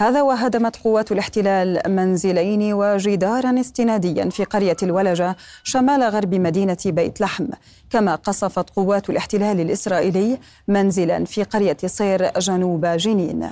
هذا 0.02 0.22
وهدمت 0.22 0.76
قوات 0.76 1.12
الاحتلال 1.12 1.82
منزلين 1.88 2.74
وجدارا 2.74 3.60
استناديا 3.60 4.30
في 4.30 4.44
قرية 4.44 4.76
الولجة 4.84 5.36
شمال 5.64 6.04
غرب 6.04 6.36
مدينة 6.36 6.78
بيت 6.86 7.22
لحم 7.22 7.46
كما 7.90 8.16
قصفت 8.16 8.70
قوات 8.70 9.10
الاحتلال 9.10 9.60
الإسرائيلي 9.60 10.38
منزلا 10.68 11.26
في 11.26 11.44
قرية 11.44 11.78
صير 11.86 12.40
جنوب 12.40 12.86
جنين. 12.86 13.50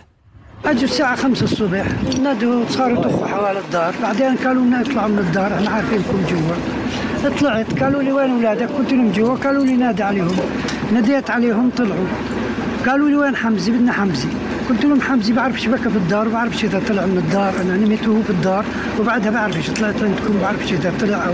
اجوا 0.66 0.84
الساعة 0.84 1.16
خمسة 1.16 1.44
الصبح 1.44 1.86
نادوا 2.22 2.66
صاروا 2.70 3.00
يطخوا 3.00 3.28
حوالي 3.28 3.60
الدار. 3.60 3.96
بعدين 4.02 4.36
قالوا 4.36 4.66
لنا 4.66 4.82
اطلعوا 4.82 5.08
من 5.08 5.20
الدار 5.20 5.54
إحنا 5.54 5.70
عارفينكم 5.70 6.26
جوا. 6.30 7.30
طلعت 7.40 7.84
قالوا 7.84 8.02
لي 8.02 8.12
وين 8.12 8.32
اولادك 8.32 8.70
قلت 8.70 8.92
لهم 8.92 9.12
جوا 9.12 9.36
قالوا 9.36 9.66
لي 9.66 9.76
نادي 9.76 10.04
عليهم. 10.04 10.36
ناديت 10.94 11.30
عليهم 11.30 11.70
طلعوا. 11.78 12.08
قالوا 12.88 13.10
لي 13.10 13.16
وين 13.16 13.36
حمزي 13.36 13.72
بدنا 13.72 13.92
حمزي 13.92 14.28
قلت 14.70 14.86
لهم 14.86 15.02
حمزي 15.02 15.34
بعرفش 15.34 15.68
بكى 15.68 15.90
في 15.90 15.98
الدار 15.98 16.28
بعرفش 16.28 16.64
إذا 16.66 16.82
طلع 16.88 17.06
من 17.06 17.18
الدار. 17.18 17.54
أنا 17.62 17.78
نمت 17.78 18.08
وهو 18.08 18.22
في 18.22 18.30
الدار 18.30 18.66
وبعدها 19.00 19.32
بعرفش 19.32 19.70
طلعت 19.70 20.04
عندكم 20.04 20.40
بعرفش 20.42 20.74
إذا 20.74 20.94
طلع 21.02 21.26
أو 21.28 21.34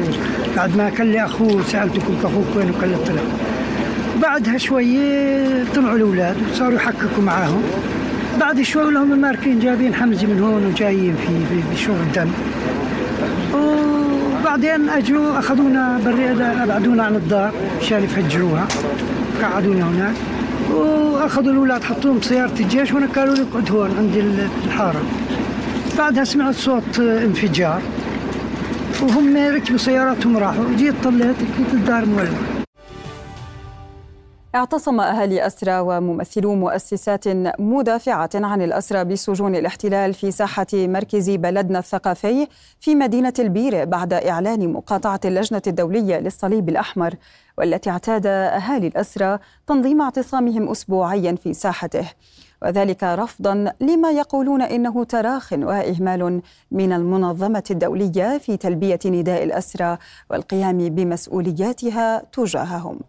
بعد 0.56 0.78
ما 0.78 0.90
كان 0.90 1.12
لي 1.12 1.26
أخوه 1.26 1.64
سألتكم 1.64 2.16
أخوك 2.24 2.56
وين 2.56 2.70
وكان 2.70 2.96
طلع. 3.08 3.22
بعدها 4.22 4.58
شوي 4.58 4.98
طلعوا 5.76 5.96
الأولاد 5.96 6.36
وصاروا 6.52 6.76
يحققوا 6.76 7.24
معاهم. 7.24 7.64
بعد 8.40 8.62
شوي 8.62 8.92
لهم 8.92 9.22
ماركين 9.22 9.60
جايبين 9.60 9.94
حمزي 9.94 10.28
من 10.28 10.40
هون 10.40 10.66
وجايين 10.66 11.16
في 11.16 11.74
بشغل 11.74 12.12
دم 12.16 12.30
وبعدين 13.54 14.90
أجوا 14.90 15.40
أخذونا 15.40 16.00
بريده 16.06 16.64
ابعدونا 16.64 17.04
عن 17.04 17.16
الدار 17.16 17.52
مشان 17.82 18.04
يفجروها. 18.04 18.68
قعدونا 19.42 19.84
هناك. 19.84 20.16
وأخذوا 20.74 21.52
الأولاد 21.52 21.84
حطوهم 21.84 22.20
بسيارة 22.20 22.54
الجيش 22.60 22.94
وأنا 22.94 23.08
قالوا 23.16 23.36
لي 23.36 23.42
اقعد 23.42 23.72
هون 23.72 23.92
عند 23.98 24.16
الحارة. 24.66 25.02
بعدها 25.98 26.24
سمعت 26.24 26.56
صوت 26.56 27.00
انفجار 27.00 27.82
وهم 29.02 29.38
ركبوا 29.38 29.78
سياراتهم 29.78 30.38
راحوا. 30.38 30.66
جيت 30.78 30.94
طلعت 31.04 31.36
لقيت 31.42 31.74
الدار 31.74 32.06
مولعه 32.06 32.53
اعتصم 34.56 35.00
أهالي 35.00 35.48
أسرى 35.48 35.80
وممثلو 35.80 36.56
مؤسسات 36.56 37.28
مدافعة 37.60 38.30
عن 38.36 38.62
الأسرى 38.62 39.04
بسجون 39.04 39.56
الاحتلال 39.56 40.14
في 40.14 40.32
ساحة 40.32 40.68
مركز 40.74 41.30
بلدنا 41.30 41.80
الثقافي 41.80 42.48
في 42.80 42.96
مدينة 42.96 43.34
البيرة 43.40 43.84
بعد 43.84 44.14
إعلان 44.14 44.74
مقاطعة 44.74 45.20
اللجنة 45.26 45.62
الدولية 45.68 46.20
للصليب 46.20 46.70
الأحمر 46.70 47.16
والتي 47.58 47.90
اعتاد 47.90 48.26
أهالي 48.26 48.88
الأسرى 48.88 49.40
تنظيم 49.68 50.02
اعتصامهم 50.02 50.70
أسبوعيا 50.70 51.36
في 51.36 51.54
ساحته. 51.54 52.06
وذلك 52.62 53.04
رفضا 53.04 53.74
لما 53.82 54.12
يقولون 54.12 54.62
إنه 54.62 55.04
تراخ 55.04 55.54
وإهمال 55.54 56.42
من 56.72 56.94
المنظمة 56.94 57.64
الدولية 57.72 58.38
في 58.38 58.58
تلبية 58.58 59.00
نداء 59.06 59.44
الأسرى 59.44 59.98
والقيام 60.30 60.78
بمسؤولياتها 60.78 62.24
تجاههم. 62.34 63.00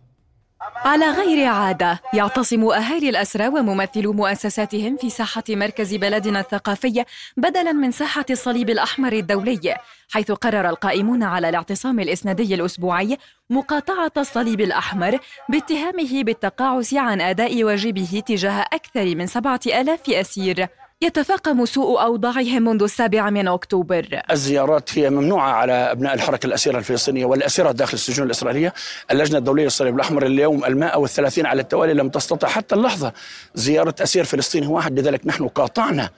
على 0.85 1.11
غير 1.11 1.47
عادة 1.47 2.01
يعتصم 2.15 2.65
أهالي 2.65 3.09
الأسرى 3.09 3.49
وممثلو 3.49 4.13
مؤسساتهم 4.13 4.97
في 4.97 5.11
ساحة 5.11 5.45
مركز 5.49 5.95
بلدنا 5.95 6.41
الثقافي 6.41 7.05
بدلا 7.37 7.73
من 7.73 7.91
ساحة 7.91 8.25
الصليب 8.31 8.71
الأحمر 8.71 9.13
الدولي 9.13 9.77
حيث 10.11 10.33
قرر 10.33 10.69
القائمون 10.69 11.23
على 11.23 11.49
الاعتصام 11.49 12.01
الإسنادي 12.01 12.55
الأسبوعي 12.55 13.19
مقاطعة 13.51 14.13
الصليب 14.17 14.61
الأحمر 14.61 15.19
باتهامه 15.49 16.23
بالتقاعس 16.23 16.95
عن 16.95 17.21
أداء 17.21 17.65
واجبه 17.65 18.23
تجاه 18.27 18.65
أكثر 18.73 19.15
من 19.15 19.27
سبعة 19.27 19.61
آلاف 19.67 20.11
أسير. 20.11 20.69
يتفاقم 21.05 21.65
سوء 21.65 22.03
أوضاعهم 22.03 22.63
منذ 22.63 22.83
السابع 22.83 23.31
من 23.31 23.49
أكتوبر. 23.49 24.21
الزيارات 24.31 24.99
هي 24.99 25.11
ممنوعة 25.11 25.51
على 25.51 25.73
أبناء 25.73 26.15
الحركة 26.15 26.47
الأسيرة 26.47 26.79
الفلسطينية 26.79 27.25
والأسيرة 27.25 27.73
داخل 27.73 27.95
السجون 27.95 28.27
الإسرائيلية. 28.27 28.75
اللجنة 29.11 29.39
الدولية 29.39 29.65
للصليب 29.65 29.95
الأحمر 29.95 30.27
اليوم 30.27 30.65
المائة 30.65 30.97
والثلاثين 30.99 31.47
على 31.47 31.63
التوالي 31.63 31.95
لم 31.95 32.09
تستطع 32.09 32.49
حتى 32.49 32.75
اللحظة 32.75 33.13
زيارة 33.55 33.95
أسير 34.01 34.25
فلسطيني 34.25 34.67
واحد. 34.67 34.99
لذلك 34.99 35.27
نحن 35.27 35.49
قاطعنا 35.49 36.11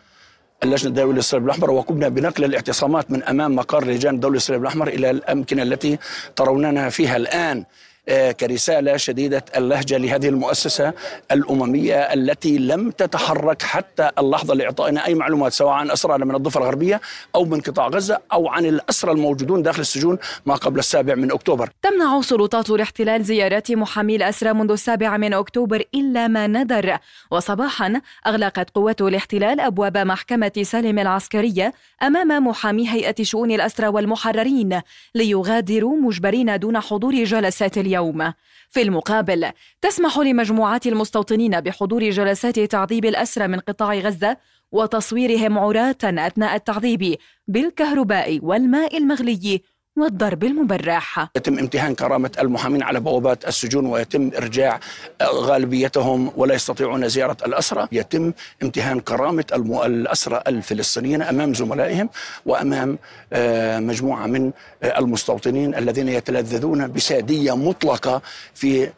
اللجنة 0.64 0.88
الدولية 0.88 1.14
للصليب 1.14 1.44
الأحمر 1.44 1.70
وقمنا 1.70 2.08
بنقل 2.08 2.44
الاعتصامات 2.44 3.10
من 3.10 3.22
أمام 3.22 3.56
مقر 3.56 3.84
لجان 3.84 4.14
الدولية 4.14 4.34
للصليب 4.34 4.62
الأحمر 4.62 4.88
إلى 4.88 5.10
الأمكنة 5.10 5.62
التي 5.62 5.98
تروننا 6.36 6.90
فيها 6.90 7.16
الآن. 7.16 7.64
آه، 8.08 8.32
كرسالة 8.32 8.96
شديدة 8.96 9.44
اللهجة 9.56 9.96
لهذه 9.98 10.28
المؤسسة 10.28 10.92
الأممية 11.32 11.94
التي 11.94 12.58
لم 12.58 12.90
تتحرك 12.90 13.62
حتى 13.62 14.10
اللحظة 14.18 14.54
لإعطائنا 14.54 15.06
أي 15.06 15.14
معلومات 15.14 15.52
سواء 15.52 15.72
عن 15.72 15.90
اسرانا 15.90 16.24
من 16.24 16.34
الضفة 16.34 16.60
الغربية 16.60 17.00
أو 17.34 17.44
من 17.44 17.60
قطاع 17.60 17.88
غزة 17.88 18.18
أو 18.32 18.48
عن 18.48 18.66
الأسرى 18.66 19.12
الموجودون 19.12 19.62
داخل 19.62 19.80
السجون 19.80 20.18
ما 20.46 20.54
قبل 20.54 20.78
السابع 20.78 21.14
من 21.14 21.32
أكتوبر. 21.32 21.70
تمنع 21.82 22.20
سلطات 22.20 22.70
الاحتلال 22.70 23.24
زيارات 23.24 23.72
محامي 23.72 24.16
الأسرى 24.16 24.52
منذ 24.52 24.70
السابع 24.70 25.16
من 25.16 25.34
أكتوبر 25.34 25.82
إلا 25.94 26.28
ما 26.28 26.46
ندر 26.46 26.98
وصباحا 27.30 28.00
أغلقت 28.26 28.70
قوات 28.70 29.02
الاحتلال 29.02 29.60
أبواب 29.60 29.98
محكمة 29.98 30.52
سالم 30.62 30.98
العسكرية 30.98 31.72
أمام 32.02 32.46
محامي 32.46 32.88
هيئة 32.88 33.22
شؤون 33.22 33.50
الأسرى 33.50 33.88
والمحررين 33.88 34.80
ليغادروا 35.14 35.96
مجبرين 35.96 36.58
دون 36.58 36.80
حضور 36.80 37.24
جلسات 37.24 37.78
اليوم. 37.78 37.95
اليوم. 37.96 38.32
في 38.68 38.82
المقابل 38.82 39.50
تسمح 39.80 40.18
لمجموعات 40.18 40.86
المستوطنين 40.86 41.60
بحضور 41.60 42.10
جلسات 42.10 42.60
تعذيب 42.60 43.04
الأسرى 43.04 43.46
من 43.46 43.60
قطاع 43.60 43.94
غزة 43.94 44.36
وتصويرهم 44.72 45.58
عراة 45.58 45.96
أثناء 46.04 46.54
التعذيب 46.54 47.16
بالكهرباء 47.48 48.38
والماء 48.42 48.98
المغلي. 48.98 49.62
والضرب 49.96 50.44
المبرح. 50.44 51.28
يتم 51.36 51.58
امتهان 51.58 51.94
كرامة 51.94 52.30
المحامين 52.38 52.82
على 52.82 53.00
بوابات 53.00 53.48
السجون 53.48 53.86
ويتم 53.86 54.30
إرجاع 54.36 54.80
غالبيتهم 55.22 56.32
ولا 56.36 56.54
يستطيعون 56.54 57.08
زيارة 57.08 57.36
الأسرى 57.46 57.88
يتم 57.92 58.32
امتهان 58.62 59.00
كرامة 59.00 59.44
الأسرى 59.86 60.42
الفلسطينيين 60.46 61.22
أمام 61.22 61.54
زملائهم 61.54 62.08
وأمام 62.46 62.98
آه، 63.32 63.78
مجموعة 63.78 64.26
من 64.26 64.52
آه، 64.82 64.98
المستوطنين 64.98 65.74
الذين 65.74 66.08
يتلذذون 66.08 66.92
بسادية 66.92 67.56
مطلقة 67.56 68.22
في 68.54 68.84
آه، 68.84 68.92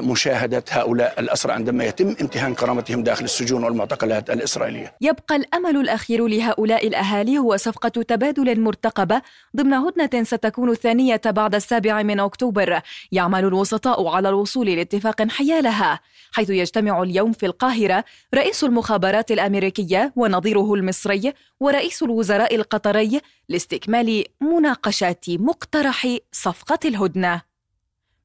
مشاهدة 0.00 0.64
هؤلاء 0.70 1.20
الأسرى 1.20 1.52
عندما 1.52 1.84
يتم 1.84 2.16
امتهان 2.20 2.54
كرامتهم 2.54 3.02
داخل 3.02 3.24
السجون 3.24 3.64
والمعتقلات 3.64 4.30
الإسرائيلية. 4.30 4.94
يبقى 5.00 5.36
الأمل 5.36 5.76
الأخير 5.76 6.26
لهؤلاء 6.26 6.86
الأهالي 6.86 7.38
هو 7.38 7.56
صفقة 7.56 7.88
تبادل 7.88 8.60
مرتقبة 8.60 9.22
ضمن 9.56 9.74
هدنة 9.74 10.24
ستكون 10.24 10.70
الثانية 10.70 11.20
بعد 11.26 11.54
السابع 11.54 12.02
من 12.02 12.20
أكتوبر 12.20 12.80
يعمل 13.12 13.44
الوسطاء 13.44 14.06
على 14.08 14.28
الوصول 14.28 14.66
لاتفاق 14.66 15.28
حيالها 15.28 16.00
حيث 16.32 16.50
يجتمع 16.50 17.02
اليوم 17.02 17.32
في 17.32 17.46
القاهرة 17.46 18.04
رئيس 18.34 18.64
المخابرات 18.64 19.30
الأمريكية 19.30 20.12
ونظيره 20.16 20.74
المصري 20.74 21.32
ورئيس 21.60 22.02
الوزراء 22.02 22.54
القطري 22.54 23.20
لاستكمال 23.48 24.24
مناقشات 24.40 25.24
مقترح 25.28 26.06
صفقة 26.32 26.78
الهدنة. 26.84 27.55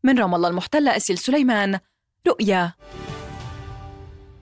من 0.04 0.20
رام 0.20 0.36
الله 0.36 0.50
المحتلة 0.50 0.98
أسيل 0.98 1.18
سليمان 1.18 1.80
رؤيا. 2.28 2.72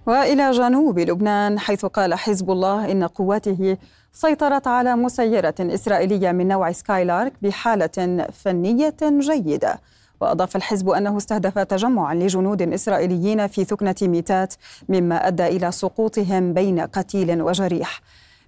وإلى 0.05 0.51
جنوب 0.51 0.99
لبنان 0.99 1.59
حيث 1.59 1.85
قال 1.85 2.13
حزب 2.13 2.51
الله 2.51 2.91
إن 2.91 3.03
قواته 3.03 3.77
سيطرت 4.11 4.67
على 4.67 4.95
مسيرة 4.95 5.55
إسرائيلية 5.59 6.31
من 6.31 6.47
نوع 6.47 6.71
سكايلارك 6.71 7.33
بحالة 7.41 8.27
فنية 8.33 8.95
جيدة. 9.01 9.79
وأضاف 10.21 10.55
الحزب 10.55 10.89
أنه 10.89 11.17
استهدف 11.17 11.59
تجمعا 11.59 12.15
لجنود 12.15 12.61
إسرائيليين 12.61 13.47
في 13.47 13.63
ثكنة 13.63 13.95
ميتات 14.01 14.53
مما 14.89 15.27
أدى 15.27 15.47
إلى 15.47 15.71
سقوطهم 15.71 16.53
بين 16.53 16.79
قتيل 16.79 17.41
وجريح. 17.41 18.01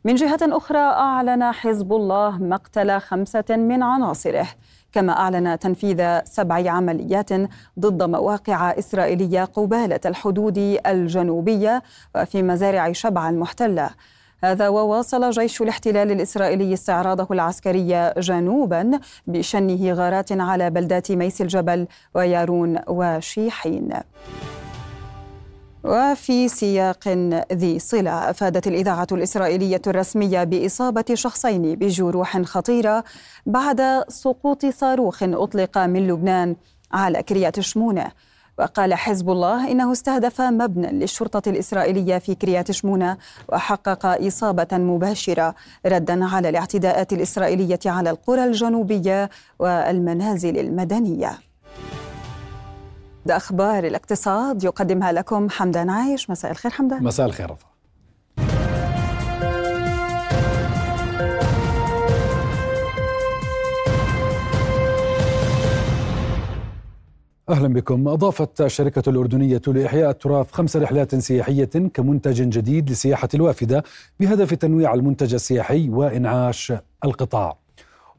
من 0.06 0.15
جهة 0.15 0.39
أخرى 0.41 0.80
أعلن 0.80 1.52
حزب 1.52 1.93
الله 1.93 2.38
مقتل 2.38 3.00
خمسة 3.00 3.45
من 3.50 3.84
عناصره. 3.84 4.47
كما 4.93 5.13
أعلن 5.13 5.60
تنفيذ 5.60 6.19
سبع 6.23 6.71
عمليات 6.71 7.30
ضد 7.80 8.04
مواقع 8.04 8.71
إسرائيلية 8.71 9.43
قبالة 9.43 9.99
الحدود 10.06 10.80
الجنوبية 10.88 11.84
وفي 12.15 12.43
مزارع 12.43 12.91
شبع 12.91 13.30
المحتلة. 13.30 13.89
هذا 14.43 14.67
وواصل 14.67 15.30
جيش 15.30 15.62
الاحتلال 15.62 16.12
الإسرائيلي 16.12 16.73
استعراضه 16.73 17.27
العسكري 17.32 18.13
جنوبا 18.17 18.99
بشنه 19.27 19.93
غارات 19.93 20.32
على 20.32 20.69
بلدات 20.69 21.12
ميس 21.12 21.41
الجبل 21.41 21.88
ويارون 22.15 22.80
وشيحين. 22.88 23.89
وفي 25.83 26.47
سياق 26.47 27.07
ذي 27.53 27.79
صلة 27.79 28.29
أفادت 28.29 28.67
الإذاعة 28.67 29.07
الإسرائيلية 29.11 29.81
الرسمية 29.87 30.43
بإصابة 30.43 31.05
شخصين 31.13 31.75
بجروح 31.75 32.41
خطيرة 32.41 33.03
بعد 33.45 34.03
سقوط 34.07 34.65
صاروخ 34.65 35.23
أطلق 35.23 35.77
من 35.77 36.07
لبنان 36.07 36.55
على 36.91 37.23
كريات 37.23 37.59
شمونة. 37.59 38.11
وقال 38.59 38.93
حزب 38.93 39.29
الله 39.29 39.71
إنه 39.71 39.91
استهدف 39.91 40.41
مبنى 40.41 40.91
للشرطة 40.91 41.49
الإسرائيلية 41.49 42.17
في 42.17 42.35
كريات 42.35 42.71
شمونة 42.71 43.17
وحقق 43.49 44.05
إصابة 44.05 44.67
مباشرة 44.71 45.55
ردا 45.85 46.25
على 46.25 46.49
الاعتداءات 46.49 47.13
الإسرائيلية 47.13 47.79
على 47.85 48.09
القرى 48.09 48.43
الجنوبية 48.45 49.29
والمنازل 49.59 50.57
المدنية. 50.57 51.37
ده 53.25 53.38
أخبار 53.38 53.84
الاقتصاد 53.84 54.63
يقدمها 54.63 55.12
لكم 55.12 55.49
حمدان 55.49 55.89
عايش. 55.89 56.29
مساء 56.29 56.51
الخير 56.51 56.71
حمدان. 56.71 57.03
مساء 57.03 57.25
الخير 57.25 57.51
رفا 57.51 57.65
أهلا 67.49 67.67
بكم. 67.67 68.07
أضافت 68.07 68.62
الشركة 68.62 69.10
الأردنية 69.10 69.62
لإحياء 69.67 70.10
التراث 70.10 70.51
خمس 70.51 70.77
رحلات 70.77 71.15
سياحية 71.15 71.65
كمنتج 71.65 72.41
جديد 72.41 72.89
لسياحة 72.89 73.29
الوافدة 73.34 73.84
بهدف 74.19 74.53
تنويع 74.53 74.93
المنتج 74.93 75.34
السياحي 75.34 75.89
وإنعاش 75.89 76.73
القطاع. 77.05 77.61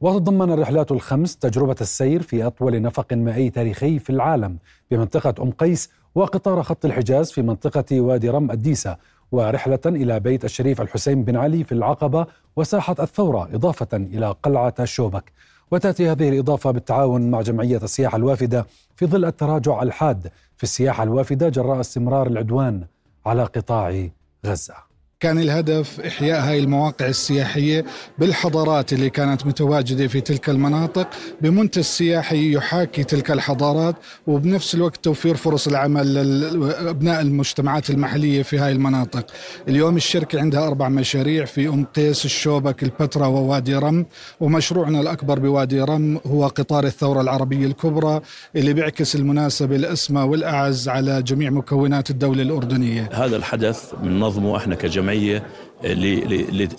وتتضمن 0.02 0.52
الرحلات 0.52 0.92
الخمس 0.92 1.36
تجربة 1.36 1.76
السير 1.80 2.22
في 2.22 2.46
أطول 2.46 2.82
نفق 2.82 3.12
مائي 3.12 3.50
تاريخي 3.50 3.98
في 3.98 4.10
العالم 4.10 4.58
بمنطقة 4.90 5.42
أم 5.42 5.50
قيس 5.50 5.90
وقطار 6.14 6.62
خط 6.62 6.84
الحجاز 6.84 7.30
في 7.30 7.42
منطقة 7.42 8.00
وادي 8.00 8.28
رم 8.30 8.50
الديسة 8.50 8.96
ورحلة 9.32 9.80
إلى 9.86 10.20
بيت 10.20 10.44
الشريف 10.44 10.80
الحسين 10.80 11.24
بن 11.24 11.36
علي 11.36 11.64
في 11.64 11.72
العقبة 11.72 12.26
وساحة 12.56 12.96
الثورة 13.00 13.48
إضافة 13.54 13.88
إلى 13.92 14.34
قلعة 14.42 14.74
الشوبك 14.80 15.32
وتأتي 15.70 16.10
هذه 16.10 16.28
الإضافة 16.28 16.70
بالتعاون 16.70 17.30
مع 17.30 17.40
جمعية 17.40 17.76
السياحة 17.82 18.16
الوافدة 18.16 18.66
في 18.96 19.06
ظل 19.06 19.24
التراجع 19.24 19.82
الحاد 19.82 20.30
في 20.56 20.62
السياحة 20.62 21.02
الوافدة 21.02 21.48
جراء 21.48 21.80
استمرار 21.80 22.26
العدوان 22.26 22.84
على 23.26 23.44
قطاع 23.44 24.08
غزة. 24.46 24.91
كان 25.22 25.38
الهدف 25.38 26.00
إحياء 26.00 26.40
هاي 26.40 26.58
المواقع 26.58 27.06
السياحية 27.06 27.84
بالحضارات 28.18 28.92
اللي 28.92 29.10
كانت 29.10 29.46
متواجدة 29.46 30.06
في 30.06 30.20
تلك 30.20 30.50
المناطق 30.50 31.08
بمنتج 31.40 31.82
سياحي 31.82 32.52
يحاكي 32.52 33.04
تلك 33.04 33.30
الحضارات 33.30 33.96
وبنفس 34.26 34.74
الوقت 34.74 35.04
توفير 35.04 35.36
فرص 35.36 35.66
العمل 35.66 36.14
لأبناء 36.60 37.20
المجتمعات 37.20 37.90
المحلية 37.90 38.42
في 38.42 38.58
هاي 38.58 38.72
المناطق. 38.72 39.26
اليوم 39.68 39.96
الشركة 39.96 40.40
عندها 40.40 40.66
أربع 40.66 40.88
مشاريع 40.88 41.44
في 41.44 41.68
أم 41.68 41.84
قيس 41.84 42.24
الشوبك 42.24 42.82
البتراء 42.82 43.28
ووادي 43.28 43.74
رم. 43.74 44.06
ومشروعنا 44.40 45.00
الأكبر 45.00 45.38
بوادي 45.38 45.80
رم 45.80 46.20
هو 46.26 46.46
قطار 46.46 46.84
الثورة 46.84 47.20
العربية 47.20 47.66
الكبرى 47.66 48.20
اللي 48.56 48.72
بيعكس 48.72 49.16
المناسبة 49.16 49.76
الأسمى 49.76 50.22
والأعز 50.22 50.88
على 50.88 51.22
جميع 51.22 51.50
مكونات 51.50 52.10
الدولة 52.10 52.42
الأردنية. 52.42 53.08
هذا 53.12 53.36
الحدث 53.36 53.92
من 54.02 54.20
نظمه 54.20 54.56
إحنا 54.56 54.74
كجمعية 54.74 55.11
الجمعية 55.12 55.42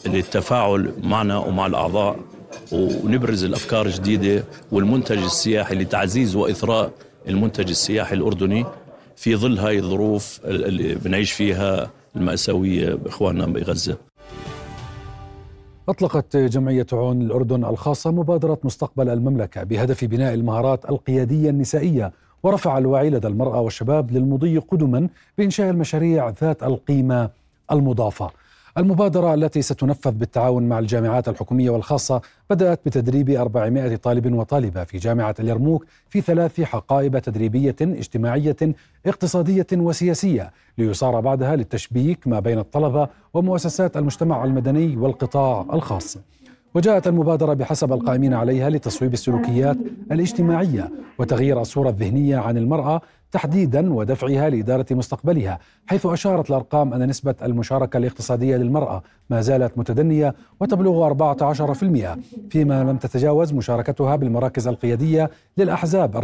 للتفاعل 0.06 0.94
معنا 1.04 1.38
ومع 1.38 1.66
الأعضاء 1.66 2.20
ونبرز 2.72 3.44
الأفكار 3.44 3.86
الجديدة 3.86 4.44
والمنتج 4.72 5.18
السياحي 5.18 5.76
لتعزيز 5.76 6.36
وإثراء 6.36 6.92
المنتج 7.28 7.70
السياحي 7.70 8.16
الأردني 8.16 8.66
في 9.16 9.36
ظل 9.36 9.60
هاي 9.60 9.80
الظروف 9.80 10.40
اللي 10.46 10.96
بنعيش 10.96 11.32
فيها 11.32 11.90
المأساوية 12.16 12.94
بإخواننا 12.96 13.46
بغزة. 13.46 13.98
أطلقت 15.90 16.38
جمعية 16.38 16.86
عون 16.94 17.22
الأردن 17.22 17.66
الخاصة 17.66 18.12
مبادرة 18.12 18.58
مستقبل 18.64 19.10
المملكة 19.10 19.64
بهدف 19.64 20.06
بناء 20.06 20.34
المهارات 20.34 20.90
القيادية 20.90 21.50
النسائية 21.50 22.12
ورفع 22.44 22.78
الوعي 22.78 23.10
لدى 23.10 23.28
المرأة 23.28 23.62
والشباب 23.62 24.12
للمضي 24.12 24.58
قدما 24.58 25.10
بإنشاء 25.38 25.70
المشاريع 25.70 26.30
ذات 26.30 26.64
القيمة 26.64 27.30
المضافة. 27.72 28.30
المبادرة 28.78 29.34
التي 29.34 29.62
ستنفذ 29.62 30.12
بالتعاون 30.12 30.64
مع 30.70 30.80
الجامعات 30.80 31.30
الحكومية 31.30 31.70
والخاصة 31.70 32.22
بدأت 32.50 32.80
بتدريب 32.86 33.30
400 33.30 33.96
طالب 33.96 34.34
وطالبة 34.34 34.84
في 34.84 34.98
جامعة 34.98 35.36
اليرموك 35.40 35.86
في 36.10 36.22
ثلاث 36.22 36.62
حقائب 36.62 37.20
تدريبية 37.20 37.76
اجتماعية 37.82 38.56
اقتصادية 39.06 39.68
وسياسية 39.74 40.52
ليصار 40.78 41.20
بعدها 41.20 41.56
للتشبيك 41.56 42.28
ما 42.28 42.40
بين 42.40 42.60
الطلبة 42.60 43.08
ومؤسسات 43.34 43.98
المجتمع 43.98 44.44
المدني 44.44 44.98
والقطاع 44.98 45.66
الخاص. 45.74 46.18
وجاءت 46.76 47.08
المبادرة 47.08 47.54
بحسب 47.54 47.94
القائمين 47.94 48.34
عليها 48.34 48.70
لتصويب 48.70 49.14
السلوكيات 49.14 49.78
الاجتماعية 50.12 50.92
وتغيير 51.20 51.62
الصورة 51.62 51.90
الذهنية 51.90 52.38
عن 52.38 52.58
المرأة 52.58 53.02
تحديدا 53.34 53.94
ودفعها 53.94 54.50
لإدارة 54.50 54.86
مستقبلها 54.92 55.60
حيث 55.88 56.06
أشارت 56.06 56.50
الأرقام 56.50 56.94
أن 56.94 57.10
نسبة 57.10 57.36
المشاركة 57.44 57.98
الاقتصادية 57.98 58.58
للمرأة 58.58 59.04
ما 59.30 59.42
زالت 59.42 59.78
متدنية 59.78 60.36
وتبلغ 60.60 61.14
14% 61.14 62.18
فيما 62.50 62.84
لم 62.84 62.98
تتجاوز 62.98 63.54
مشاركتها 63.54 64.16
بالمراكز 64.16 64.68
القيادية 64.68 65.32
للأحزاب 65.58 66.18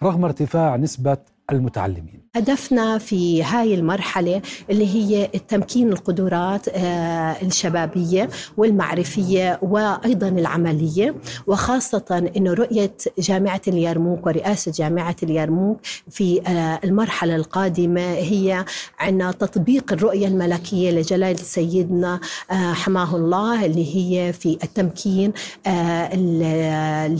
40.8% 0.00 0.04
رغم 0.04 0.24
ارتفاع 0.24 0.76
نسبة 0.76 1.16
المتعلمين. 1.52 2.22
هدفنا 2.36 2.98
في 2.98 3.42
هاي 3.42 3.74
المرحلة 3.74 4.42
اللي 4.70 4.86
هي 4.94 5.28
التمكين 5.34 5.92
القدرات 5.92 6.68
آه، 6.68 7.36
الشبابية 7.42 8.28
والمعرفية 8.56 9.58
وأيضا 9.62 10.28
العملية 10.28 11.14
وخاصة 11.46 12.30
أنه 12.36 12.54
رؤية 12.54 12.94
جامعة 13.18 13.60
اليرموك 13.68 14.26
ورئاسة 14.26 14.72
جامعة 14.72 15.16
اليرموك 15.22 15.80
في 16.10 16.40
آه، 16.46 16.80
المرحلة 16.84 17.36
القادمة 17.36 18.00
هي 18.12 18.64
عن 18.98 19.34
تطبيق 19.38 19.92
الرؤية 19.92 20.26
الملكية 20.26 20.90
لجلال 20.90 21.38
سيدنا 21.38 22.20
آه، 22.50 22.72
حماه 22.72 23.16
الله 23.16 23.66
اللي 23.66 23.96
هي 23.96 24.32
في 24.32 24.58
التمكين 24.64 25.32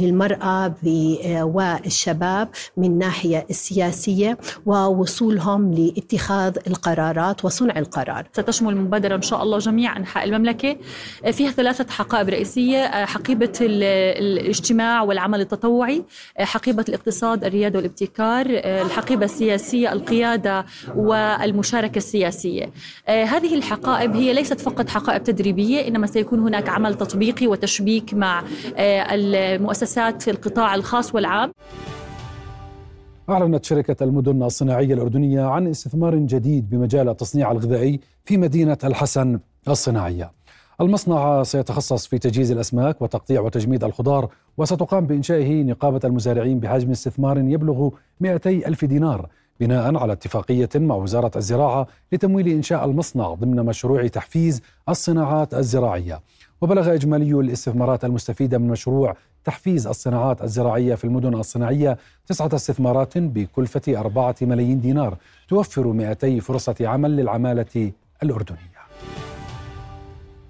للمرأة 0.01 0.75
والشباب 1.43 2.49
من 2.77 2.99
ناحية 2.99 3.47
السياسية 3.51 4.22
الشعبية 4.23 4.39
ووصولهم 4.67 5.75
لاتخاذ 5.75 6.57
القرارات 6.67 7.45
وصنع 7.45 7.79
القرار. 7.79 8.27
ستشمل 8.33 8.73
المبادرة 8.73 9.17
إن 9.17 9.23
شاء 9.23 9.43
الله 9.43 9.59
جميع 9.59 9.97
أنحاء 9.97 10.25
المملكة. 10.25 10.77
فيها 11.33 11.51
ثلاثة 11.51 11.93
حقائب 11.93 12.29
رئيسية 12.29 13.05
حقيبة 13.05 13.53
الاجتماع 13.61 15.03
والعمل 15.03 15.41
التطوعي 15.41 16.05
حقيبة 16.39 16.85
الاقتصاد 16.89 17.45
الريادة 17.45 17.79
والابتكار 17.79 18.47
الحقيبة 18.65 19.25
السياسية 19.25 19.93
القيادة 19.93 20.67
والمشاركة 20.97 21.99
السياسية. 21.99 22.73
هذه 23.09 23.55
الحقائب 23.55 24.17
هي 24.17 24.33
ليست 24.33 24.61
فقط 24.61 24.89
حقائب 24.89 25.23
تدريبية 25.23 25.89
إنما 25.89 26.07
سيكون 26.07 26.41
هناك 26.41 26.69
عمل 26.69 26.95
تطبيقي 26.95 27.47
وتشبيك 27.47 28.15
مع 28.15 28.43
المؤسسات 28.79 30.23
في 30.23 30.31
القطاع 30.31 30.75
الخاص 30.75 31.15
والعام. 31.15 31.53
أعلنت 33.31 33.65
شركة 33.65 34.05
المدن 34.05 34.43
الصناعية 34.43 34.95
الأردنية 34.95 35.43
عن 35.43 35.67
استثمار 35.67 36.17
جديد 36.17 36.71
بمجال 36.71 37.09
التصنيع 37.09 37.53
الغذائي 37.53 38.01
في 38.25 38.37
مدينة 38.37 38.79
الحسن 38.85 39.39
الصناعية. 39.69 40.33
المصنع 40.81 41.43
سيتخصص 41.43 42.07
في 42.07 42.19
تجهيز 42.19 42.53
الأسماك 42.53 43.03
وتقطيع 43.03 43.41
وتجميد 43.41 43.85
الخضار 43.85 44.29
وستقام 44.57 45.07
بإنشائه 45.07 45.63
نقابة 45.63 46.01
المزارعين 46.05 46.61
بحجم 46.61 46.91
استثمار 46.91 47.39
يبلغ 47.39 47.91
200 48.21 48.51
ألف 48.51 48.85
دينار 48.85 49.29
بناء 49.61 49.97
على 49.97 50.13
اتفاقية 50.13 50.69
مع 50.75 50.95
وزارة 50.95 51.31
الزراعة 51.37 51.87
لتمويل 52.13 52.49
إنشاء 52.49 52.85
المصنع 52.85 53.35
ضمن 53.35 53.57
مشروع 53.67 54.07
تحفيز 54.07 54.63
الصناعات 54.89 55.55
الزراعية. 55.55 56.21
وبلغ 56.61 56.95
إجمالي 56.95 57.33
الاستثمارات 57.33 58.05
المستفيدة 58.05 58.59
من 58.59 58.69
مشروع 58.69 59.17
تحفيز 59.45 59.87
الصناعات 59.87 60.43
الزراعية 60.43 60.95
في 60.95 61.05
المدن 61.05 61.35
الصناعية 61.35 61.99
تسعة 62.27 62.51
استثمارات 62.55 63.19
بكلفة 63.19 64.01
أربعة 64.01 64.37
ملايين 64.43 64.81
دينار 64.81 65.17
توفر 65.49 65.87
200 65.87 66.41
فرصة 66.41 66.75
عمل 66.81 67.17
للعمالة 67.17 67.93
الأردنية. 68.23 68.73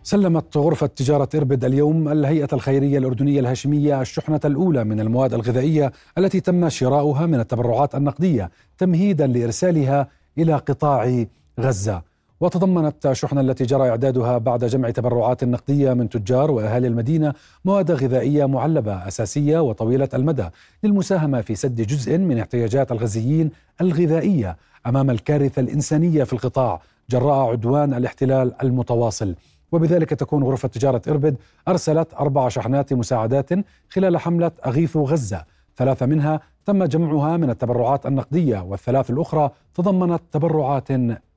سلمت 0.02 0.56
غرفة 0.56 0.86
تجارة 0.86 1.28
إربد 1.34 1.64
اليوم 1.64 2.08
الهيئة 2.08 2.48
الخيرية 2.52 2.98
الأردنية 2.98 3.40
الهاشمية 3.40 4.00
الشحنة 4.00 4.40
الأولى 4.44 4.84
من 4.84 5.00
المواد 5.00 5.34
الغذائية 5.34 5.92
التي 6.18 6.40
تم 6.40 6.68
شراؤها 6.68 7.26
من 7.26 7.40
التبرعات 7.40 7.94
النقدية 7.94 8.50
تمهيدا 8.78 9.26
لإرسالها 9.26 10.08
إلى 10.38 10.54
قطاع 10.54 11.24
غزة. 11.60 12.02
وتضمنت 12.42 13.06
الشحنة 13.06 13.40
التي 13.40 13.64
جرى 13.64 13.88
إعدادها 13.88 14.38
بعد 14.38 14.64
جمع 14.64 14.90
تبرعات 14.90 15.44
نقدية 15.44 15.92
من 15.92 16.08
تجار 16.08 16.50
وأهالي 16.50 16.86
المدينة 16.86 17.34
مواد 17.64 17.90
غذائية 17.90 18.46
معلبة 18.46 19.08
أساسية 19.08 19.58
وطويلة 19.58 20.08
المدى 20.14 20.48
للمساهمة 20.82 21.40
في 21.40 21.54
سد 21.54 21.80
جزء 21.80 22.18
من 22.18 22.38
احتياجات 22.38 22.92
الغزيين 22.92 23.50
الغذائية 23.80 24.56
أمام 24.86 25.10
الكارثة 25.10 25.60
الإنسانية 25.60 26.24
في 26.24 26.32
القطاع 26.32 26.80
جراء 27.10 27.50
عدوان 27.50 27.94
الاحتلال 27.94 28.62
المتواصل. 28.62 29.34
وبذلك 29.72 30.10
تكون 30.10 30.42
غرفة 30.42 30.68
تجارة 30.68 31.02
إربد 31.08 31.36
أرسلت 31.68 32.14
أربع 32.14 32.48
شحنات 32.48 32.92
مساعدات 32.92 33.50
خلال 33.88 34.18
حملة 34.18 34.52
أغيث 34.66 34.96
غزة. 34.96 35.44
ثلاثة 35.76 36.06
منها 36.06 36.40
تم 36.64 36.84
جمعها 36.84 37.36
من 37.36 37.50
التبرعات 37.50 38.06
النقدية 38.06 38.62
والثلاث 38.62 39.10
الأخرى 39.10 39.50
تضمنت 39.74 40.22
تبرعات 40.32 40.88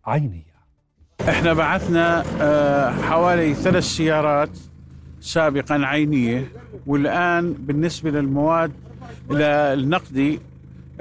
عينية. 0.05 0.54
إحنا 1.29 1.53
بعثنا 1.53 2.23
آه، 2.41 2.89
حوالي 2.89 3.53
ثلاث 3.53 3.83
سيارات 3.83 4.49
سابقا 5.21 5.75
عينية 5.75 6.51
والآن 6.87 7.53
بالنسبة 7.53 8.11
للمواد 8.11 8.71
النقدي 9.31 10.39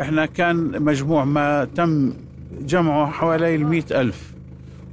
إحنا 0.01 0.27
كان 0.27 0.83
مجموع 0.83 1.25
ما 1.25 1.65
تم 1.65 2.13
جمعه 2.61 3.11
حوالي 3.11 3.55
المئة 3.55 4.01
ألف. 4.01 4.35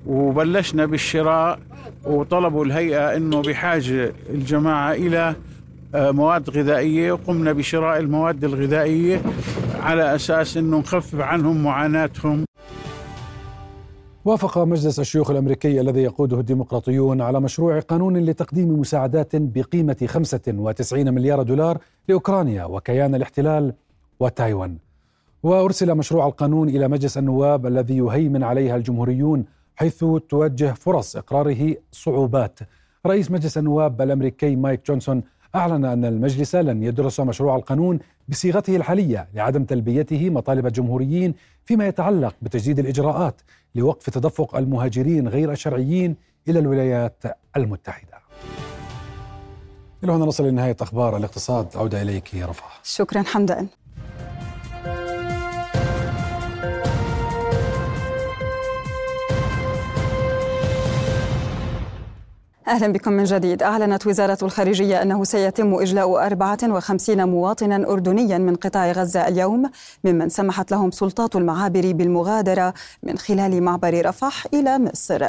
وبلشنا 0.06 0.86
بالشراء 0.86 1.60
وطلبوا 2.06 2.65
الهيئة 2.65 3.15
أنه 3.15 3.41
بحاجة 3.41 4.13
الجماعة 4.30 4.94
إلى 4.94 5.36
آه، 5.96 6.12
مواد 6.12 6.50
غذائية 6.50 7.12
وقمنا 7.12 7.52
بشراء 7.54 8.00
المواد 8.00 8.44
الغذائية 8.44 9.22
على 9.82 10.15
أساس 10.15 10.58
أنه 10.58 10.80
نخفف 10.80 11.20
عنهم 11.20 11.63
معاناتهم. 11.63 12.46
وافق 14.25 14.57
مجلس 14.57 14.99
الشيوخ 14.99 15.31
الأمريكي 15.31 15.81
الذي 15.81 16.01
يقوده 16.03 16.39
الديمقراطيون 16.39 17.21
على 17.21 17.39
مشروع 17.39 17.79
قانون 17.79 18.17
لتقديم 18.17 18.79
مساعدات 18.79 19.29
بقيمة 19.34 19.97
95 20.05 21.13
مليار 21.13 21.43
دولار 21.43 21.77
لأوكرانيا 22.07 22.65
وكيان 22.65 23.15
الاحتلال 23.15 23.73
وتايوان. 24.19 24.77
وأرسل 25.43 25.95
مشروع 25.95 26.27
القانون 26.27 26.69
إلى 26.69 26.88
مجلس 26.88 27.17
النواب 27.17 27.65
الذي 27.65 27.97
يهيمن 27.97 28.43
عليها 28.43 28.75
الجمهوريون 28.75 29.45
حيث 29.75 30.05
توجه 30.29 30.73
فرص 30.73 31.15
إقراره 31.15 31.75
صعوبات. 31.91 32.60
رئيس 33.05 33.31
مجلس 33.31 33.57
النواب 33.57 34.01
الأمريكي 34.01 34.55
مايك 34.55 34.86
جونسون 34.88 35.23
أعلن 35.56 35.86
أن 35.86 36.06
المجلس 36.06 36.56
لن 36.56 36.84
يدرس 36.84 37.20
مشروع 37.20 37.56
القانون 37.56 38.00
بصيغته 38.28 38.76
الحالية 38.76 39.28
لعدم 39.34 39.64
تلبيته 39.64 40.30
مطالب 40.30 40.66
الجمهوريين 40.66 41.34
فيما 41.66 41.88
يتعلق 41.88 42.36
بتجديد 42.42 42.80
الإجراءات 42.80 43.42
لوقف 43.76 44.10
تدفق 44.10 44.56
المهاجرين 44.56 45.28
غير 45.28 45.52
الشرعيين 45.52 46.16
إلى 46.48 46.60
الولايات 46.60 47.24
المتحدة. 47.58 48.22
إلى 50.04 50.12
هنا 50.12 50.26
نصل 50.26 50.48
لنهاية 50.48 50.76
أخبار 50.82 51.18
الاقتصاد 51.18 51.68
عودة 51.76 52.02
إليك 52.02 52.36
رفاه. 52.36 52.70
شكرا 52.84 53.22
حمدان. 53.22 53.68
أهلا 62.67 62.88
بكم 62.88 63.13
من 63.13 63.24
جديد. 63.24 63.63
أعلنت 63.63 64.08
وزارة 64.08 64.38
الخارجية 64.43 65.02
أنه 65.02 65.24
سيتم 65.24 65.74
إجلاء 65.74 66.26
54 66.26 67.30
مواطنا 67.30 67.89
أردنيا 67.89 68.38
من 68.38 68.56
قطاع 68.56 68.91
غزة 68.91 69.28
اليوم 69.28 69.71
ممن 70.04 70.30
سمحت 70.30 70.71
لهم 70.71 70.91
سلطات 70.91 71.36
المعابر 71.36 71.91
بالمغادرة 71.91 72.74
من 73.04 73.17
خلال 73.17 73.63
معبر 73.63 74.06
رفح 74.06 74.45
إلى 74.54 74.80
مصر. 74.80 75.26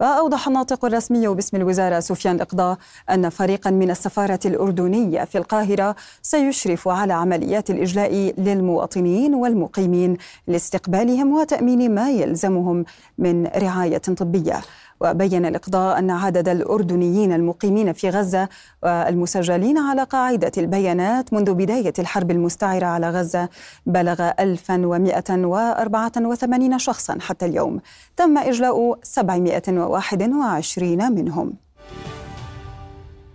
وأوضح 0.00 0.48
الناطق 0.48 0.84
الرسمي 0.84 1.28
باسم 1.28 1.56
الوزارة 1.56 2.00
سفيان 2.00 2.40
إقضاء 2.40 2.78
أن 3.10 3.28
فريقا 3.28 3.70
من 3.70 3.90
السفارة 3.90 4.40
الأردنية 4.44 5.24
في 5.24 5.38
القاهرة 5.38 5.96
سيشرف 6.22 6.88
على 6.88 7.12
عمليات 7.12 7.70
الإجلاء 7.70 8.34
للمواطنين 8.38 9.34
والمقيمين 9.34 10.16
لاستقبالهم 10.46 11.32
وتأمين 11.32 11.94
ما 11.94 12.10
يلزمهم 12.10 12.84
من 13.18 13.46
رعاية 13.46 13.98
طبية. 13.98 14.60
وبين 15.02 15.46
الإقضاء 15.46 15.98
أن 15.98 16.10
عدد 16.10 16.48
الأردنيين 16.48 17.32
المقيمين 17.32 17.92
في 17.92 18.10
غزة 18.10 18.48
والمسجلين 18.82 19.78
على 19.78 20.02
قاعدة 20.02 20.52
البيانات 20.58 21.32
منذ 21.32 21.54
بداية 21.54 21.92
الحرب 21.98 22.30
المستعرة 22.30 22.86
على 22.86 23.10
غزة 23.10 23.48
بلغ 23.86 24.30
1184 24.40 26.78
شخصا 26.78 27.18
حتى 27.20 27.46
اليوم. 27.46 27.80
تم 28.16 28.38
إجلاء 28.38 28.98
721 29.02 31.12
منهم. 31.12 31.52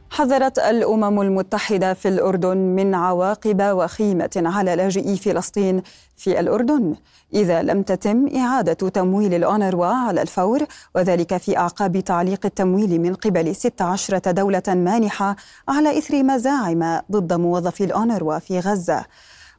حذرت 0.10 0.60
الأمم 0.60 1.22
المتحدة 1.22 1.94
في 1.94 2.08
الأردن 2.08 2.58
من 2.58 2.96
عواقب 2.96 3.62
وخيمة 3.62 4.30
على 4.36 4.76
لاجئي 4.76 5.18
فلسطين 5.18 5.82
في 6.16 6.40
الأردن. 6.40 6.96
إذا 7.34 7.62
لم 7.62 7.82
تتم 7.82 8.28
إعادة 8.36 8.74
تمويل 8.74 9.34
الأونروا 9.34 9.86
على 9.86 10.22
الفور 10.22 10.64
وذلك 10.96 11.38
في 11.38 11.58
أعقاب 11.58 12.00
تعليق 12.00 12.46
التمويل 12.46 13.02
من 13.02 13.14
قبل 13.14 13.56
16 13.56 14.18
دولة 14.18 14.64
مانحة 14.68 15.36
على 15.70 15.98
إثر 15.98 16.24
مزاعم 16.24 17.02
ضد 17.12 17.34
موظفي 17.34 17.84
الأونروا 17.84 18.40
في 18.40 18.60
غزة. 18.60 19.06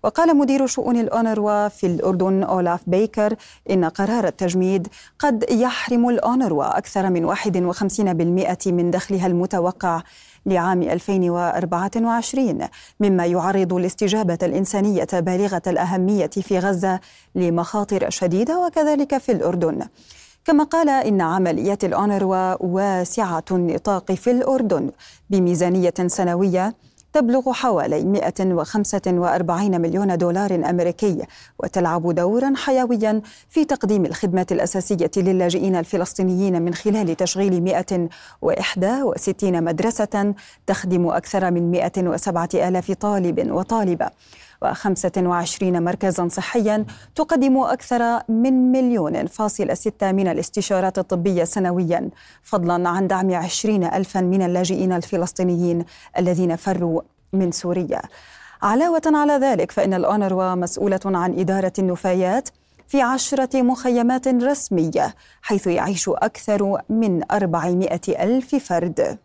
وقال 0.04 0.36
مدير 0.36 0.66
شؤون 0.66 0.96
الأونروا 0.96 1.68
في 1.68 1.86
الأردن 1.86 2.42
أولاف 2.42 2.80
بيكر 2.86 3.34
إن 3.70 3.84
قرار 3.84 4.26
التجميد 4.26 4.88
قد 5.18 5.44
يحرم 5.50 6.08
الأونروا 6.08 6.78
أكثر 6.78 7.10
من 7.10 7.24
51% 7.24 8.72
من 8.72 8.90
دخلها 8.90 9.26
المتوقع 9.26 10.02
لعام 10.48 10.82
2024 10.82 12.68
مما 13.00 13.26
يعرض 13.26 13.72
الاستجابة 13.72 14.38
الإنسانية 14.42 15.06
بالغة 15.12 15.62
الأهمية 15.66 16.26
في 16.26 16.58
غزة 16.58 17.00
لمخاطر 17.34 18.10
شديدة 18.10 18.66
وكذلك 18.66 19.18
في 19.18 19.32
الأردن. 19.32 19.86
كما 20.44 20.64
قال 20.64 20.88
إن 20.88 21.20
عمليات 21.20 21.84
الأونروا 21.84 22.62
واسعة 22.62 23.44
النطاق 23.50 24.12
في 24.12 24.30
الأردن 24.30 24.90
بميزانية 25.30 25.94
سنوية 26.06 26.74
تبلغ 27.12 27.52
حوالي 27.52 28.04
145 28.04 29.80
مليون 29.80 30.18
دولار 30.18 30.54
أمريكي 30.54 31.22
وتلعب 31.58 32.14
دورا 32.14 32.52
حيويا 32.56 33.22
في 33.48 33.64
تقديم 33.64 34.06
الخدمات 34.06 34.52
الأساسية 34.52 35.10
للاجئين 35.16 35.76
الفلسطينيين 35.76 36.62
من 36.62 36.74
خلال 36.74 37.16
تشغيل 37.16 37.62
161 37.62 39.64
مدرسة 39.64 40.34
تخدم 40.66 41.06
أكثر 41.06 41.50
من 41.50 41.70
107 41.70 42.48
ألاف 42.54 42.92
طالب 42.92 43.50
وطالبة. 43.50 44.10
و25 44.64 45.62
مركزا 45.62 46.28
صحيا 46.28 46.84
تقدم 47.14 47.58
أكثر 47.58 48.20
من 48.28 48.72
مليون 48.72 49.26
فاصل 49.26 49.76
ستة 49.76 50.12
من 50.12 50.28
الاستشارات 50.28 50.98
الطبية 50.98 51.44
سنويا 51.44 52.10
فضلا 52.42 52.88
عن 52.88 53.06
دعم 53.06 53.34
عشرين 53.34 53.84
ألفا 53.84 54.20
من 54.20 54.42
اللاجئين 54.42 54.92
الفلسطينيين 54.92 55.84
الذين 56.18 56.56
فروا 56.56 57.00
من 57.32 57.52
سوريا. 57.52 58.02
علاوة 58.62 59.02
على 59.06 59.32
ذلك 59.32 59.72
فإن 59.72 59.94
الأونروا 59.94 60.54
مسؤولة 60.54 61.00
عن 61.04 61.38
إدارة 61.38 61.72
النفايات 61.78 62.48
في 62.88 63.02
عشرة 63.02 63.62
مخيمات 63.62 64.28
رسمية 64.28 65.14
حيث 65.42 65.66
يعيش 65.66 66.08
أكثر 66.08 66.78
من 66.88 67.22
400 67.32 68.00
ألف 68.08 68.54
فرد. 68.54 69.18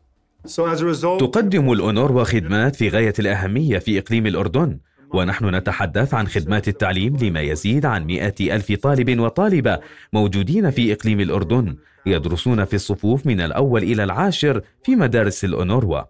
تقدم 1.17 1.71
الأونروا 1.71 2.23
خدمات 2.23 2.75
في 2.75 2.89
غاية 2.89 3.13
الأهمية 3.19 3.79
في 3.79 3.99
إقليم 3.99 4.27
الأردن 4.27 4.77
ونحن 5.13 5.55
نتحدث 5.55 6.13
عن 6.13 6.27
خدمات 6.27 6.67
التعليم 6.67 7.17
لما 7.21 7.41
يزيد 7.41 7.85
عن 7.85 8.05
مئة 8.05 8.55
ألف 8.55 8.71
طالب 8.71 9.19
وطالبة 9.19 9.79
موجودين 10.13 10.69
في 10.71 10.93
إقليم 10.93 11.19
الأردن 11.19 11.75
يدرسون 12.05 12.65
في 12.65 12.73
الصفوف 12.73 13.25
من 13.25 13.41
الأول 13.41 13.83
إلى 13.83 14.03
العاشر 14.03 14.61
في 14.83 14.95
مدارس 14.95 15.45
الأونروا. 15.45 16.01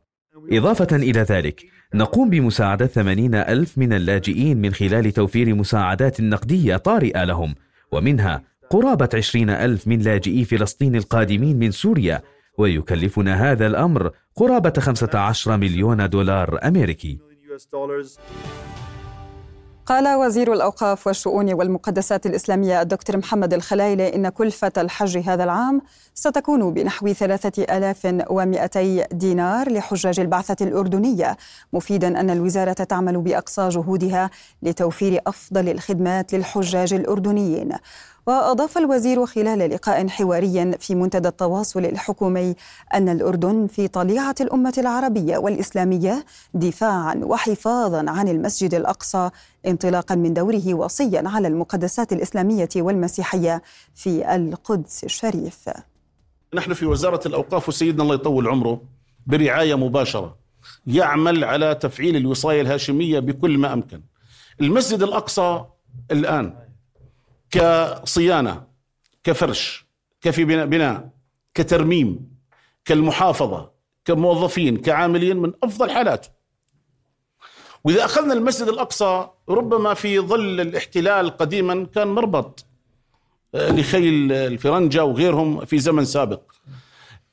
إضافة 0.52 0.96
إلى 0.96 1.20
ذلك 1.20 1.66
نقوم 1.94 2.30
بمساعدة 2.30 2.86
80 2.86 3.36
ألف 3.36 3.78
من 3.78 3.94
اللاجئين 3.94 4.62
من 4.62 4.74
خلال 4.74 5.12
توفير 5.12 5.56
مساعدات 5.56 6.22
نقدية 6.22 6.76
طارئة 6.76 7.24
لهم 7.24 7.56
ومنها 7.92 8.44
قرابة 8.70 9.10
20 9.14 9.50
ألف 9.50 9.88
من 9.88 10.00
لاجئي 10.00 10.46
فلسطين 10.46 10.96
القادمين 10.96 11.60
من 11.60 11.72
سوريا 11.72 12.22
ويكلفنا 12.58 13.52
هذا 13.52 13.68
الأمر 13.68 14.12
قرابة 14.36 14.74
15 14.80 15.58
مليون 15.58 16.10
دولار 16.10 16.60
أمريكي. 16.64 17.20
قال 19.86 20.16
وزير 20.16 20.54
الأوقاف 20.54 21.08
والشؤون 21.08 21.54
والمقدسات 21.54 22.26
الإسلامية 22.26 22.82
الدكتور 22.82 23.18
محمد 23.18 23.54
الخلايلي 23.54 24.16
إن 24.16 24.30
كلفة 24.30 24.72
الحج 24.78 25.18
هذا 25.18 25.44
العام 25.44 25.82
ستكون 26.14 26.74
بنحو 26.74 27.14
ثلاثة 27.14 27.78
آلاف 27.78 28.24
ومئتي 28.30 29.06
دينار 29.12 29.72
لحجاج 29.72 30.20
البعثة 30.20 30.66
الأردنية 30.66 31.38
مفيدا 31.74 32.20
أن 32.20 32.30
الوزارة 32.30 32.74
تعمل 32.74 33.18
بأقصى 33.18 33.70
جهودها 33.70 34.30
لتوفير 34.62 35.22
أفضل 35.28 35.70
الخدمات 35.70 36.34
للحجاج 36.34 36.94
الأردنيين. 36.94 37.72
وأضاف 38.28 38.78
الوزير 38.78 39.26
خلال 39.26 39.70
لقاء 39.70 40.08
حواري 40.08 40.72
في 40.80 40.96
منتدى 40.96 41.28
التواصل 41.28 41.86
الحكومي 41.86 42.56
أن 42.94 43.10
الأردن 43.10 43.68
في 43.68 43.88
طليعة 43.88 44.36
الأمة 44.42 44.74
العربية 44.78 45.38
والإسلامية 45.38 46.26
دفاعا 46.54 47.16
وحفاظا 47.24 48.06
عن 48.12 48.28
المسجد 48.28 48.74
الأقصى 48.74 49.30
انطلاقا 49.68 50.16
من 50.16 50.34
دوره 50.34 50.74
وصيا 50.74 51.24
على 51.26 51.48
المقدسات 51.48 52.14
الإسلامية 52.14 52.70
والمسيحية 52.76 53.62
في 53.96 54.36
القدس 54.36 55.04
الشريف. 55.04 55.70
نحن 56.54 56.74
في 56.74 56.86
وزارة 56.86 57.28
الأوقاف 57.28 57.70
وسيدنا 57.70 58.04
الله 58.04 58.16
يطول 58.16 58.48
عمره 58.48 58.82
برعاية 59.28 59.76
مباشرة 59.76 60.38
يعمل 60.88 61.44
على 61.44 61.76
تفعيل 61.76 62.16
الوصاية 62.16 62.62
الهاشمية 62.62 63.20
بكل 63.20 63.58
ما 63.58 63.74
أمكن. 63.74 64.02
المسجد 64.62 65.04
الأقصى 65.04 65.64
الآن 66.12 66.54
كصيانة 67.54 68.64
كفرش 69.24 69.86
كفي 70.22 70.46
بناء, 70.46 71.10
كترميم 71.54 72.34
كالمحافظة 72.86 73.72
كموظفين 74.06 74.78
كعاملين 74.78 75.38
من 75.38 75.54
أفضل 75.64 75.92
حالاته 75.92 76.30
وإذا 77.84 78.06
أخذنا 78.06 78.34
المسجد 78.34 78.68
الأقصى 78.68 79.28
ربما 79.50 79.94
في 79.94 80.20
ظل 80.20 80.62
الاحتلال 80.62 81.38
قديما 81.38 81.86
كان 81.86 82.08
مربط 82.08 82.66
آه، 83.56 83.72
لخيل 83.72 84.32
الفرنجة 84.32 85.06
وغيرهم 85.06 85.66
في 85.66 85.80
زمن 85.80 86.06
سابق. 86.06 86.42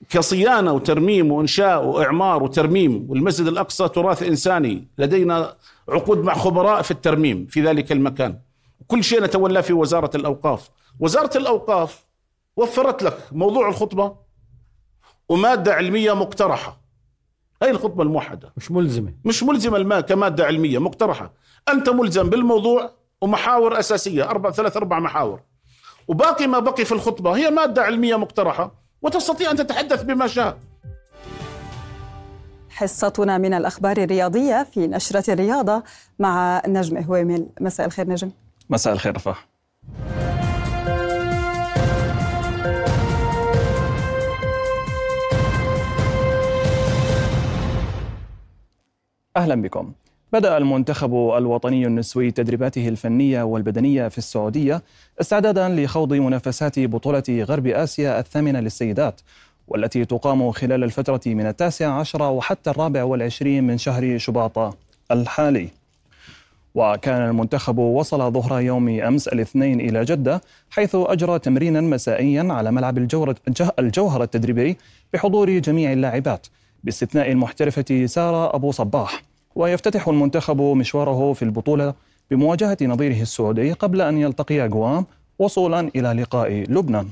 كصيانة 0.09 0.73
وترميم 0.73 1.33
وإنشاء 1.33 1.85
وإعمار 1.85 2.43
وترميم 2.43 3.07
والمسجد 3.11 3.47
الأقصى 3.47 3.89
تراث 3.89 4.23
إنساني 4.23 4.89
لدينا 4.99 5.57
عقود 5.89 6.19
مع 6.19 6.35
خبراء 6.35 6.83
في 6.83 6.91
الترميم 6.91 7.47
في 7.47 7.63
ذلك 7.63 7.93
المكان. 7.93 8.39
كل 8.91 9.05
شيء 9.05 9.23
نتولى 9.23 9.63
في 9.63 9.73
وزارة 9.73 10.11
الأوقاف. 10.15 10.71
وزارة 11.01 11.39
الأوقاف 11.39 12.05
وفرت 12.57 13.03
لك 13.03 13.19
موضوع 13.33 13.69
الخطبة 13.69 14.17
ومادة 15.29 15.75
علمية 15.75 16.13
مقترحة. 16.13 16.81
هاي 17.63 17.71
الخطبة 17.71 18.03
الموحدة. 18.03 18.53
مش 18.57 18.71
ملزمة. 18.71 19.15
مش 19.25 19.43
ملزمة 19.43 19.77
الماء 19.77 20.01
كمادة 20.01 20.47
علمية 20.47 20.79
مقترحة. 20.79 21.33
أنت 21.69 21.89
ملزم 21.89 22.31
بالموضوع 22.31 22.91
ومحاور 23.21 23.79
أساسية 23.79 24.31
أربع 24.31 24.51
ثلاث 24.51 24.77
أربع 24.77 24.99
محاور. 24.99 25.41
وباقي 26.09 26.47
ما 26.47 26.59
بقي 26.59 26.85
في 26.85 26.93
الخطبة 26.93 27.37
هي 27.37 27.51
مادة 27.51 27.83
علمية 27.83 28.17
مقترحة 28.17 28.75
وتستطيع 29.03 29.51
أن 29.51 29.57
تتحدث 29.57 30.03
بما 30.03 30.27
شاء. 30.27 30.59
حصتنا 32.71 33.39
من 33.39 33.55
الأخبار 33.55 33.97
الرياضية 33.97 34.63
في 34.63 34.87
نشرة 34.87 35.33
الرياضة 35.33 35.83
مع 36.19 36.63
نجم 36.67 36.97
هويمل 36.99 37.49
مساء 37.61 37.87
الخير 37.87 38.09
نجم. 38.09 38.31
مساء 38.71 38.93
الخير 38.93 39.17
رفاح 39.17 39.49
أهلا 49.37 49.55
بكم. 49.63 49.93
بدأ 50.33 50.57
المنتخب 50.57 51.15
الوطني 51.15 51.87
النسوي 51.87 52.31
تدريباته 52.31 52.89
الفنية 52.89 53.43
والبدنية 53.43 54.09
في 54.09 54.19
السعودية 54.19 54.83
استعدادا 55.21 55.69
لخوض 55.69 56.13
منافسات 56.13 56.79
بطولة 56.79 57.23
غرب 57.29 57.67
آسيا 57.67 58.19
الثامنة 58.19 58.61
للسيدات 58.61 59.21
والتي 59.69 60.05
تقام 60.05 60.51
خلال 60.51 60.85
الفترة 60.85 61.21
من 61.27 61.47
التاسع 61.47 62.01
عشر 62.01 62.23
وحتى 62.23 62.71
الرابع 62.71 63.05
والعشرين 63.05 63.65
من 63.65 63.79
شهر 63.79 64.19
شباط 64.19 64.77
الحالي. 65.11 65.80
وكان 66.75 67.23
المنتخب 67.23 67.79
وصل 67.79 68.33
ظهر 68.33 68.61
يوم 68.61 68.89
أمس 68.89 69.29
الاثنين 69.29 69.81
إلى 69.81 70.05
جدة 70.05 70.41
حيث 70.71 70.95
أجرى 70.95 71.39
تمرينا 71.39 71.81
مسائيا 71.81 72.47
على 72.51 72.71
ملعب 72.71 72.99
الجوهر 73.79 74.23
التدريبي 74.23 74.77
بحضور 75.13 75.51
جميع 75.51 75.93
اللاعبات. 75.93 76.47
باستثناء 76.85 77.31
المحترفة 77.31 78.07
سارة 78.07 78.55
أبو 78.55 78.71
صباح. 78.73 79.23
ويفتتح 79.55 80.09
المنتخب 80.09 80.61
مشواره 80.61 81.33
في 81.33 81.43
البطولة 81.43 81.95
بمواجهة 82.31 82.77
نظيره 82.83 83.23
السعودي 83.23 83.73
قبل 83.73 84.01
أن 84.01 84.19
يلتقي 84.19 84.67
أقوام 84.67 85.07
وصولا 85.39 85.91
إلى 85.97 86.13
لقاء 86.13 86.51
لبنان. 86.53 87.09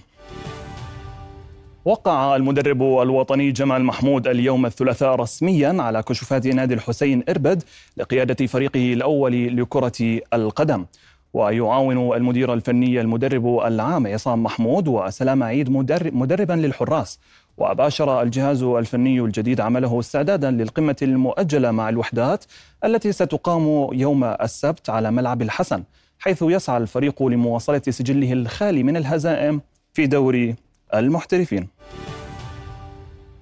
وقع 1.88 2.36
المدرب 2.36 2.82
الوطني 2.82 3.52
جمال 3.52 3.84
محمود 3.84 4.28
اليوم 4.28 4.66
الثلاثاء 4.66 5.14
رسميا 5.14 5.82
على 5.82 6.02
كشوفات 6.02 6.46
نادي 6.46 6.74
الحسين 6.74 7.24
إربد 7.28 7.62
لقيادة 7.96 8.46
فريقه 8.46 8.92
الأول 8.92 9.56
لكرة 9.56 10.20
القدم. 10.34 10.86
ويعاون 11.32 12.16
المدير 12.16 12.54
الفني 12.54 13.00
المدرب 13.00 13.58
العام 13.58 14.06
عصام 14.06 14.42
محمود 14.42 14.88
وسلام 14.88 15.42
عيد 15.42 15.70
مدرب 15.70 16.14
مدربا 16.14 16.52
للحراس. 16.52 17.20
وباشر 17.58 18.22
الجهاز 18.22 18.62
الفني 18.62 19.20
الجديد 19.20 19.60
عمله 19.60 20.00
استعدادا 20.00 20.50
للقمة 20.50 20.96
المؤجلة 21.02 21.70
مع 21.70 21.88
الوحدات 21.88 22.44
التي 22.84 23.12
ستقام 23.12 23.88
يوم 23.92 24.24
السبت 24.24 24.90
على 24.90 25.10
ملعب 25.10 25.42
الحسن 25.42 25.82
حيث 26.18 26.42
يسعى 26.42 26.76
الفريق 26.76 27.22
لمواصلة 27.22 27.82
سجله 27.88 28.32
الخالي 28.32 28.82
من 28.82 28.96
الهزائم 28.96 29.60
في 29.92 30.06
دوري 30.06 30.67
المحترفين. 30.94 31.68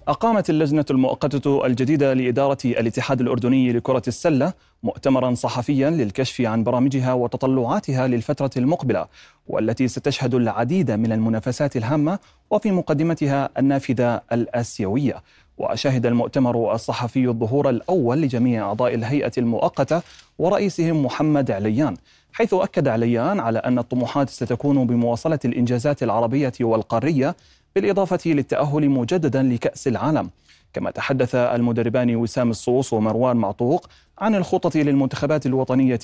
أقامت 0.08 0.50
اللجنة 0.50 0.84
المؤقتة 0.90 1.66
الجديدة 1.66 2.14
لإدارة 2.14 2.58
الاتحاد 2.64 3.20
الأردني 3.20 3.72
لكرة 3.72 4.02
السلة 4.08 4.52
مؤتمرا 4.82 5.34
صحفيا 5.34 5.90
للكشف 5.90 6.40
عن 6.40 6.64
برامجها 6.64 7.12
وتطلعاتها 7.12 8.06
للفترة 8.06 8.50
المقبلة 8.56 9.06
والتي 9.46 9.88
ستشهد 9.88 10.34
العديد 10.34 10.90
من 10.90 11.12
المنافسات 11.12 11.76
الهامة 11.76 12.18
وفي 12.50 12.70
مقدمتها 12.70 13.48
النافذة 13.58 14.20
الآسيوية. 14.32 15.22
وشهد 15.58 16.06
المؤتمر 16.06 16.74
الصحفي 16.74 17.28
الظهور 17.28 17.70
الأول 17.70 18.20
لجميع 18.20 18.66
أعضاء 18.66 18.94
الهيئة 18.94 19.32
المؤقتة 19.38 20.02
ورئيسهم 20.38 21.04
محمد 21.04 21.50
عليان 21.50 21.96
حيث 22.32 22.54
أكد 22.54 22.88
عليان 22.88 23.40
على 23.40 23.58
أن 23.58 23.78
الطموحات 23.78 24.30
ستكون 24.30 24.86
بمواصلة 24.86 25.38
الإنجازات 25.44 26.02
العربية 26.02 26.52
والقارية 26.60 27.36
بالإضافة 27.76 28.30
للتأهل 28.30 28.90
مجددا 28.90 29.42
لكأس 29.42 29.88
العالم. 29.88 30.30
كما 30.72 30.90
تحدث 30.90 31.34
المدربان 31.34 32.16
وسام 32.16 32.50
الصوص 32.50 32.92
ومروان 32.92 33.36
معطوق 33.36 33.88
عن 34.18 34.34
الخطط 34.34 34.76
للمنتخبات 34.76 35.46
الوطنية 35.46 35.96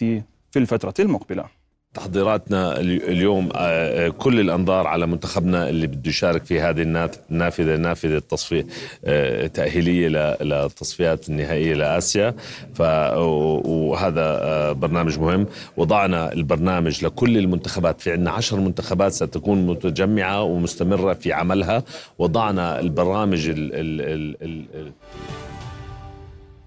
في 0.51 0.57
الفترة 0.57 0.95
المقبلة. 0.99 1.62
تحضيراتنا 1.95 2.81
اليوم 2.81 3.49
آه، 3.55 4.07
آه، 4.07 4.09
كل 4.09 4.41
الأنظار 4.41 4.87
على 4.87 5.07
منتخبنا 5.07 5.69
اللي 5.69 5.87
بده 5.87 6.11
يشارك 6.11 6.45
في 6.45 6.61
هذه 6.61 6.83
النافذة 7.31 7.77
نافذة 7.77 8.19
تصفية 8.19 8.67
آه، 9.05 9.47
تأهيلية 9.47 10.09
للتصفيات 10.43 11.29
النهائية 11.29 11.75
لآسيا. 11.75 12.35
ف 12.75 12.81
وهذا 12.81 14.73
برنامج 14.73 15.19
مهم. 15.19 15.47
وضعنا 15.77 16.33
البرنامج 16.33 17.05
لكل 17.05 17.39
المنتخبات. 17.39 18.01
في 18.01 18.13
عندنا 18.13 18.31
عشر 18.31 18.61
منتخبات 18.61 19.13
ستكون 19.13 19.67
متجمعة 19.67 20.43
ومستمرة 20.43 21.13
في 21.13 21.33
عملها. 21.33 21.83
وضعنا 22.19 22.81
البرامج 22.81 23.49
ال 23.49 23.75
ال 23.75 24.01
ال 24.43 24.67
ال 24.75 24.93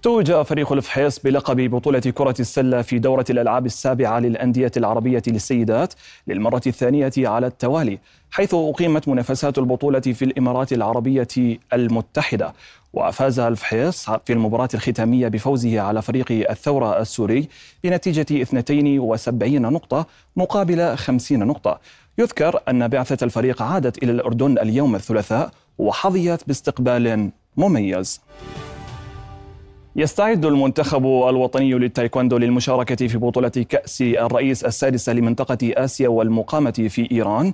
توج 0.06 0.42
فريق 0.42 0.72
الفحيص 0.72 1.18
بلقب 1.18 1.60
بطولة 1.70 1.98
كرة 1.98 2.34
السلة 2.40 2.82
في 2.82 2.98
دورة 2.98 3.24
الألعاب 3.30 3.66
السابعة 3.66 4.18
للأندية 4.18 4.70
العربية 4.76 5.22
للسيدات 5.26 5.94
للمرة 6.26 6.60
الثانية 6.66 7.12
على 7.18 7.46
التوالي 7.46 7.98
حيث 8.30 8.54
أقيمت 8.54 9.08
منافسات 9.08 9.58
البطولة 9.58 10.00
في 10.00 10.24
الإمارات 10.24 10.72
العربية 10.72 11.58
المتحدة. 11.72 12.52
وفاز 12.92 13.38
الفحيص 13.38 14.10
في 14.10 14.32
المباراة 14.32 14.68
الختامية 14.74 15.28
بفوزه 15.28 15.80
على 15.80 16.02
فريق 16.02 16.50
الثورة 16.50 17.00
السوري 17.00 17.48
بنتيجة 17.84 18.42
72 18.42 19.62
نقطة 19.62 20.06
مقابل 20.36 20.96
50 20.96 21.38
نقطة. 21.38 21.80
يذكر 22.18 22.60
أن 22.68 22.88
بعثة 22.88 23.24
الفريق 23.24 23.62
عادت 23.62 24.02
إلى 24.02 24.12
الأردن 24.12 24.58
اليوم 24.58 24.94
الثلاثاء 24.94 25.50
وحظيت 25.78 26.46
باستقبال 26.46 27.30
مميز. 27.56 28.20
يستعد 29.98 30.44
المنتخب 30.44 31.06
الوطني 31.06 31.74
للتايكوندو 31.74 32.38
للمشاركة 32.38 33.06
في 33.06 33.18
بطولة 33.18 33.48
كأس 33.48 34.02
الرئيس 34.02 34.64
السادسة 34.64 35.12
لمنطقة 35.12 35.58
آسيا 35.62 36.08
والمقامة 36.08 36.86
في 36.88 37.08
إيران. 37.12 37.52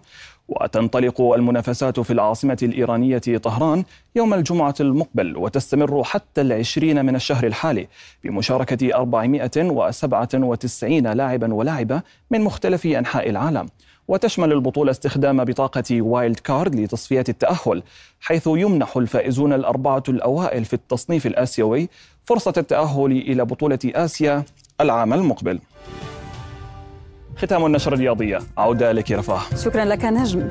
وتنطلق 0.48 1.20
المنافسات 1.20 2.00
في 2.00 2.12
العاصمة 2.12 2.58
الإيرانية 2.62 3.18
طهران 3.18 3.84
يوم 4.16 4.34
الجمعة 4.34 4.74
المقبل 4.80 5.36
وتستمر 5.36 6.04
حتى 6.04 6.40
العشرين 6.40 7.04
من 7.04 7.16
الشهر 7.16 7.46
الحالي 7.46 7.88
بمشاركة 8.24 8.94
497 8.94 11.12
لاعبا 11.12 11.54
ولاعبة 11.54 12.02
من 12.30 12.40
مختلف 12.40 12.86
أنحاء 12.86 13.30
العالم. 13.30 13.68
وتشمل 14.12 14.52
البطولة 14.52 14.90
استخدام 14.90 15.44
بطاقة 15.44 16.02
wild 16.02 16.38
card 16.38 16.74
لتصفية 16.74 17.24
التأهل 17.28 17.82
حيث 18.20 18.46
يمنح 18.46 18.96
الفائزون 18.96 19.52
الأربعة 19.52 20.02
الأوائل 20.08 20.64
في 20.64 20.74
التصنيف 20.74 21.26
الآسيوي 21.26 21.88
فرصة 22.24 22.52
التأهل 22.56 23.12
إلى 23.12 23.44
بطولة 23.44 23.78
آسيا 23.84 24.44
العام 24.80 25.12
المقبل. 25.12 25.58
ختام 27.36 27.66
النشرة 27.66 27.92
الرياضية 27.94 28.38
عودة 28.56 28.92
لك 28.92 29.12
رفاه. 29.12 29.40
شكرا 29.56 29.84
لك 29.84 30.04
نجم. 30.04 30.48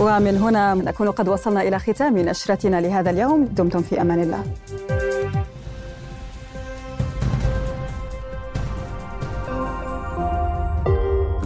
ومن 0.00 0.36
هنا 0.36 0.74
نكون 0.74 1.10
قد 1.10 1.28
وصلنا 1.28 1.62
إلى 1.62 1.78
ختام 1.78 2.18
نشرتنا 2.18 2.80
لهذا 2.80 3.10
اليوم. 3.10 3.44
دمتم 3.44 3.82
في 3.82 4.00
أمان 4.00 4.22
الله. 4.22 4.44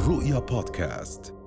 رؤيا 0.09 0.39
بودكاست. 0.39 1.38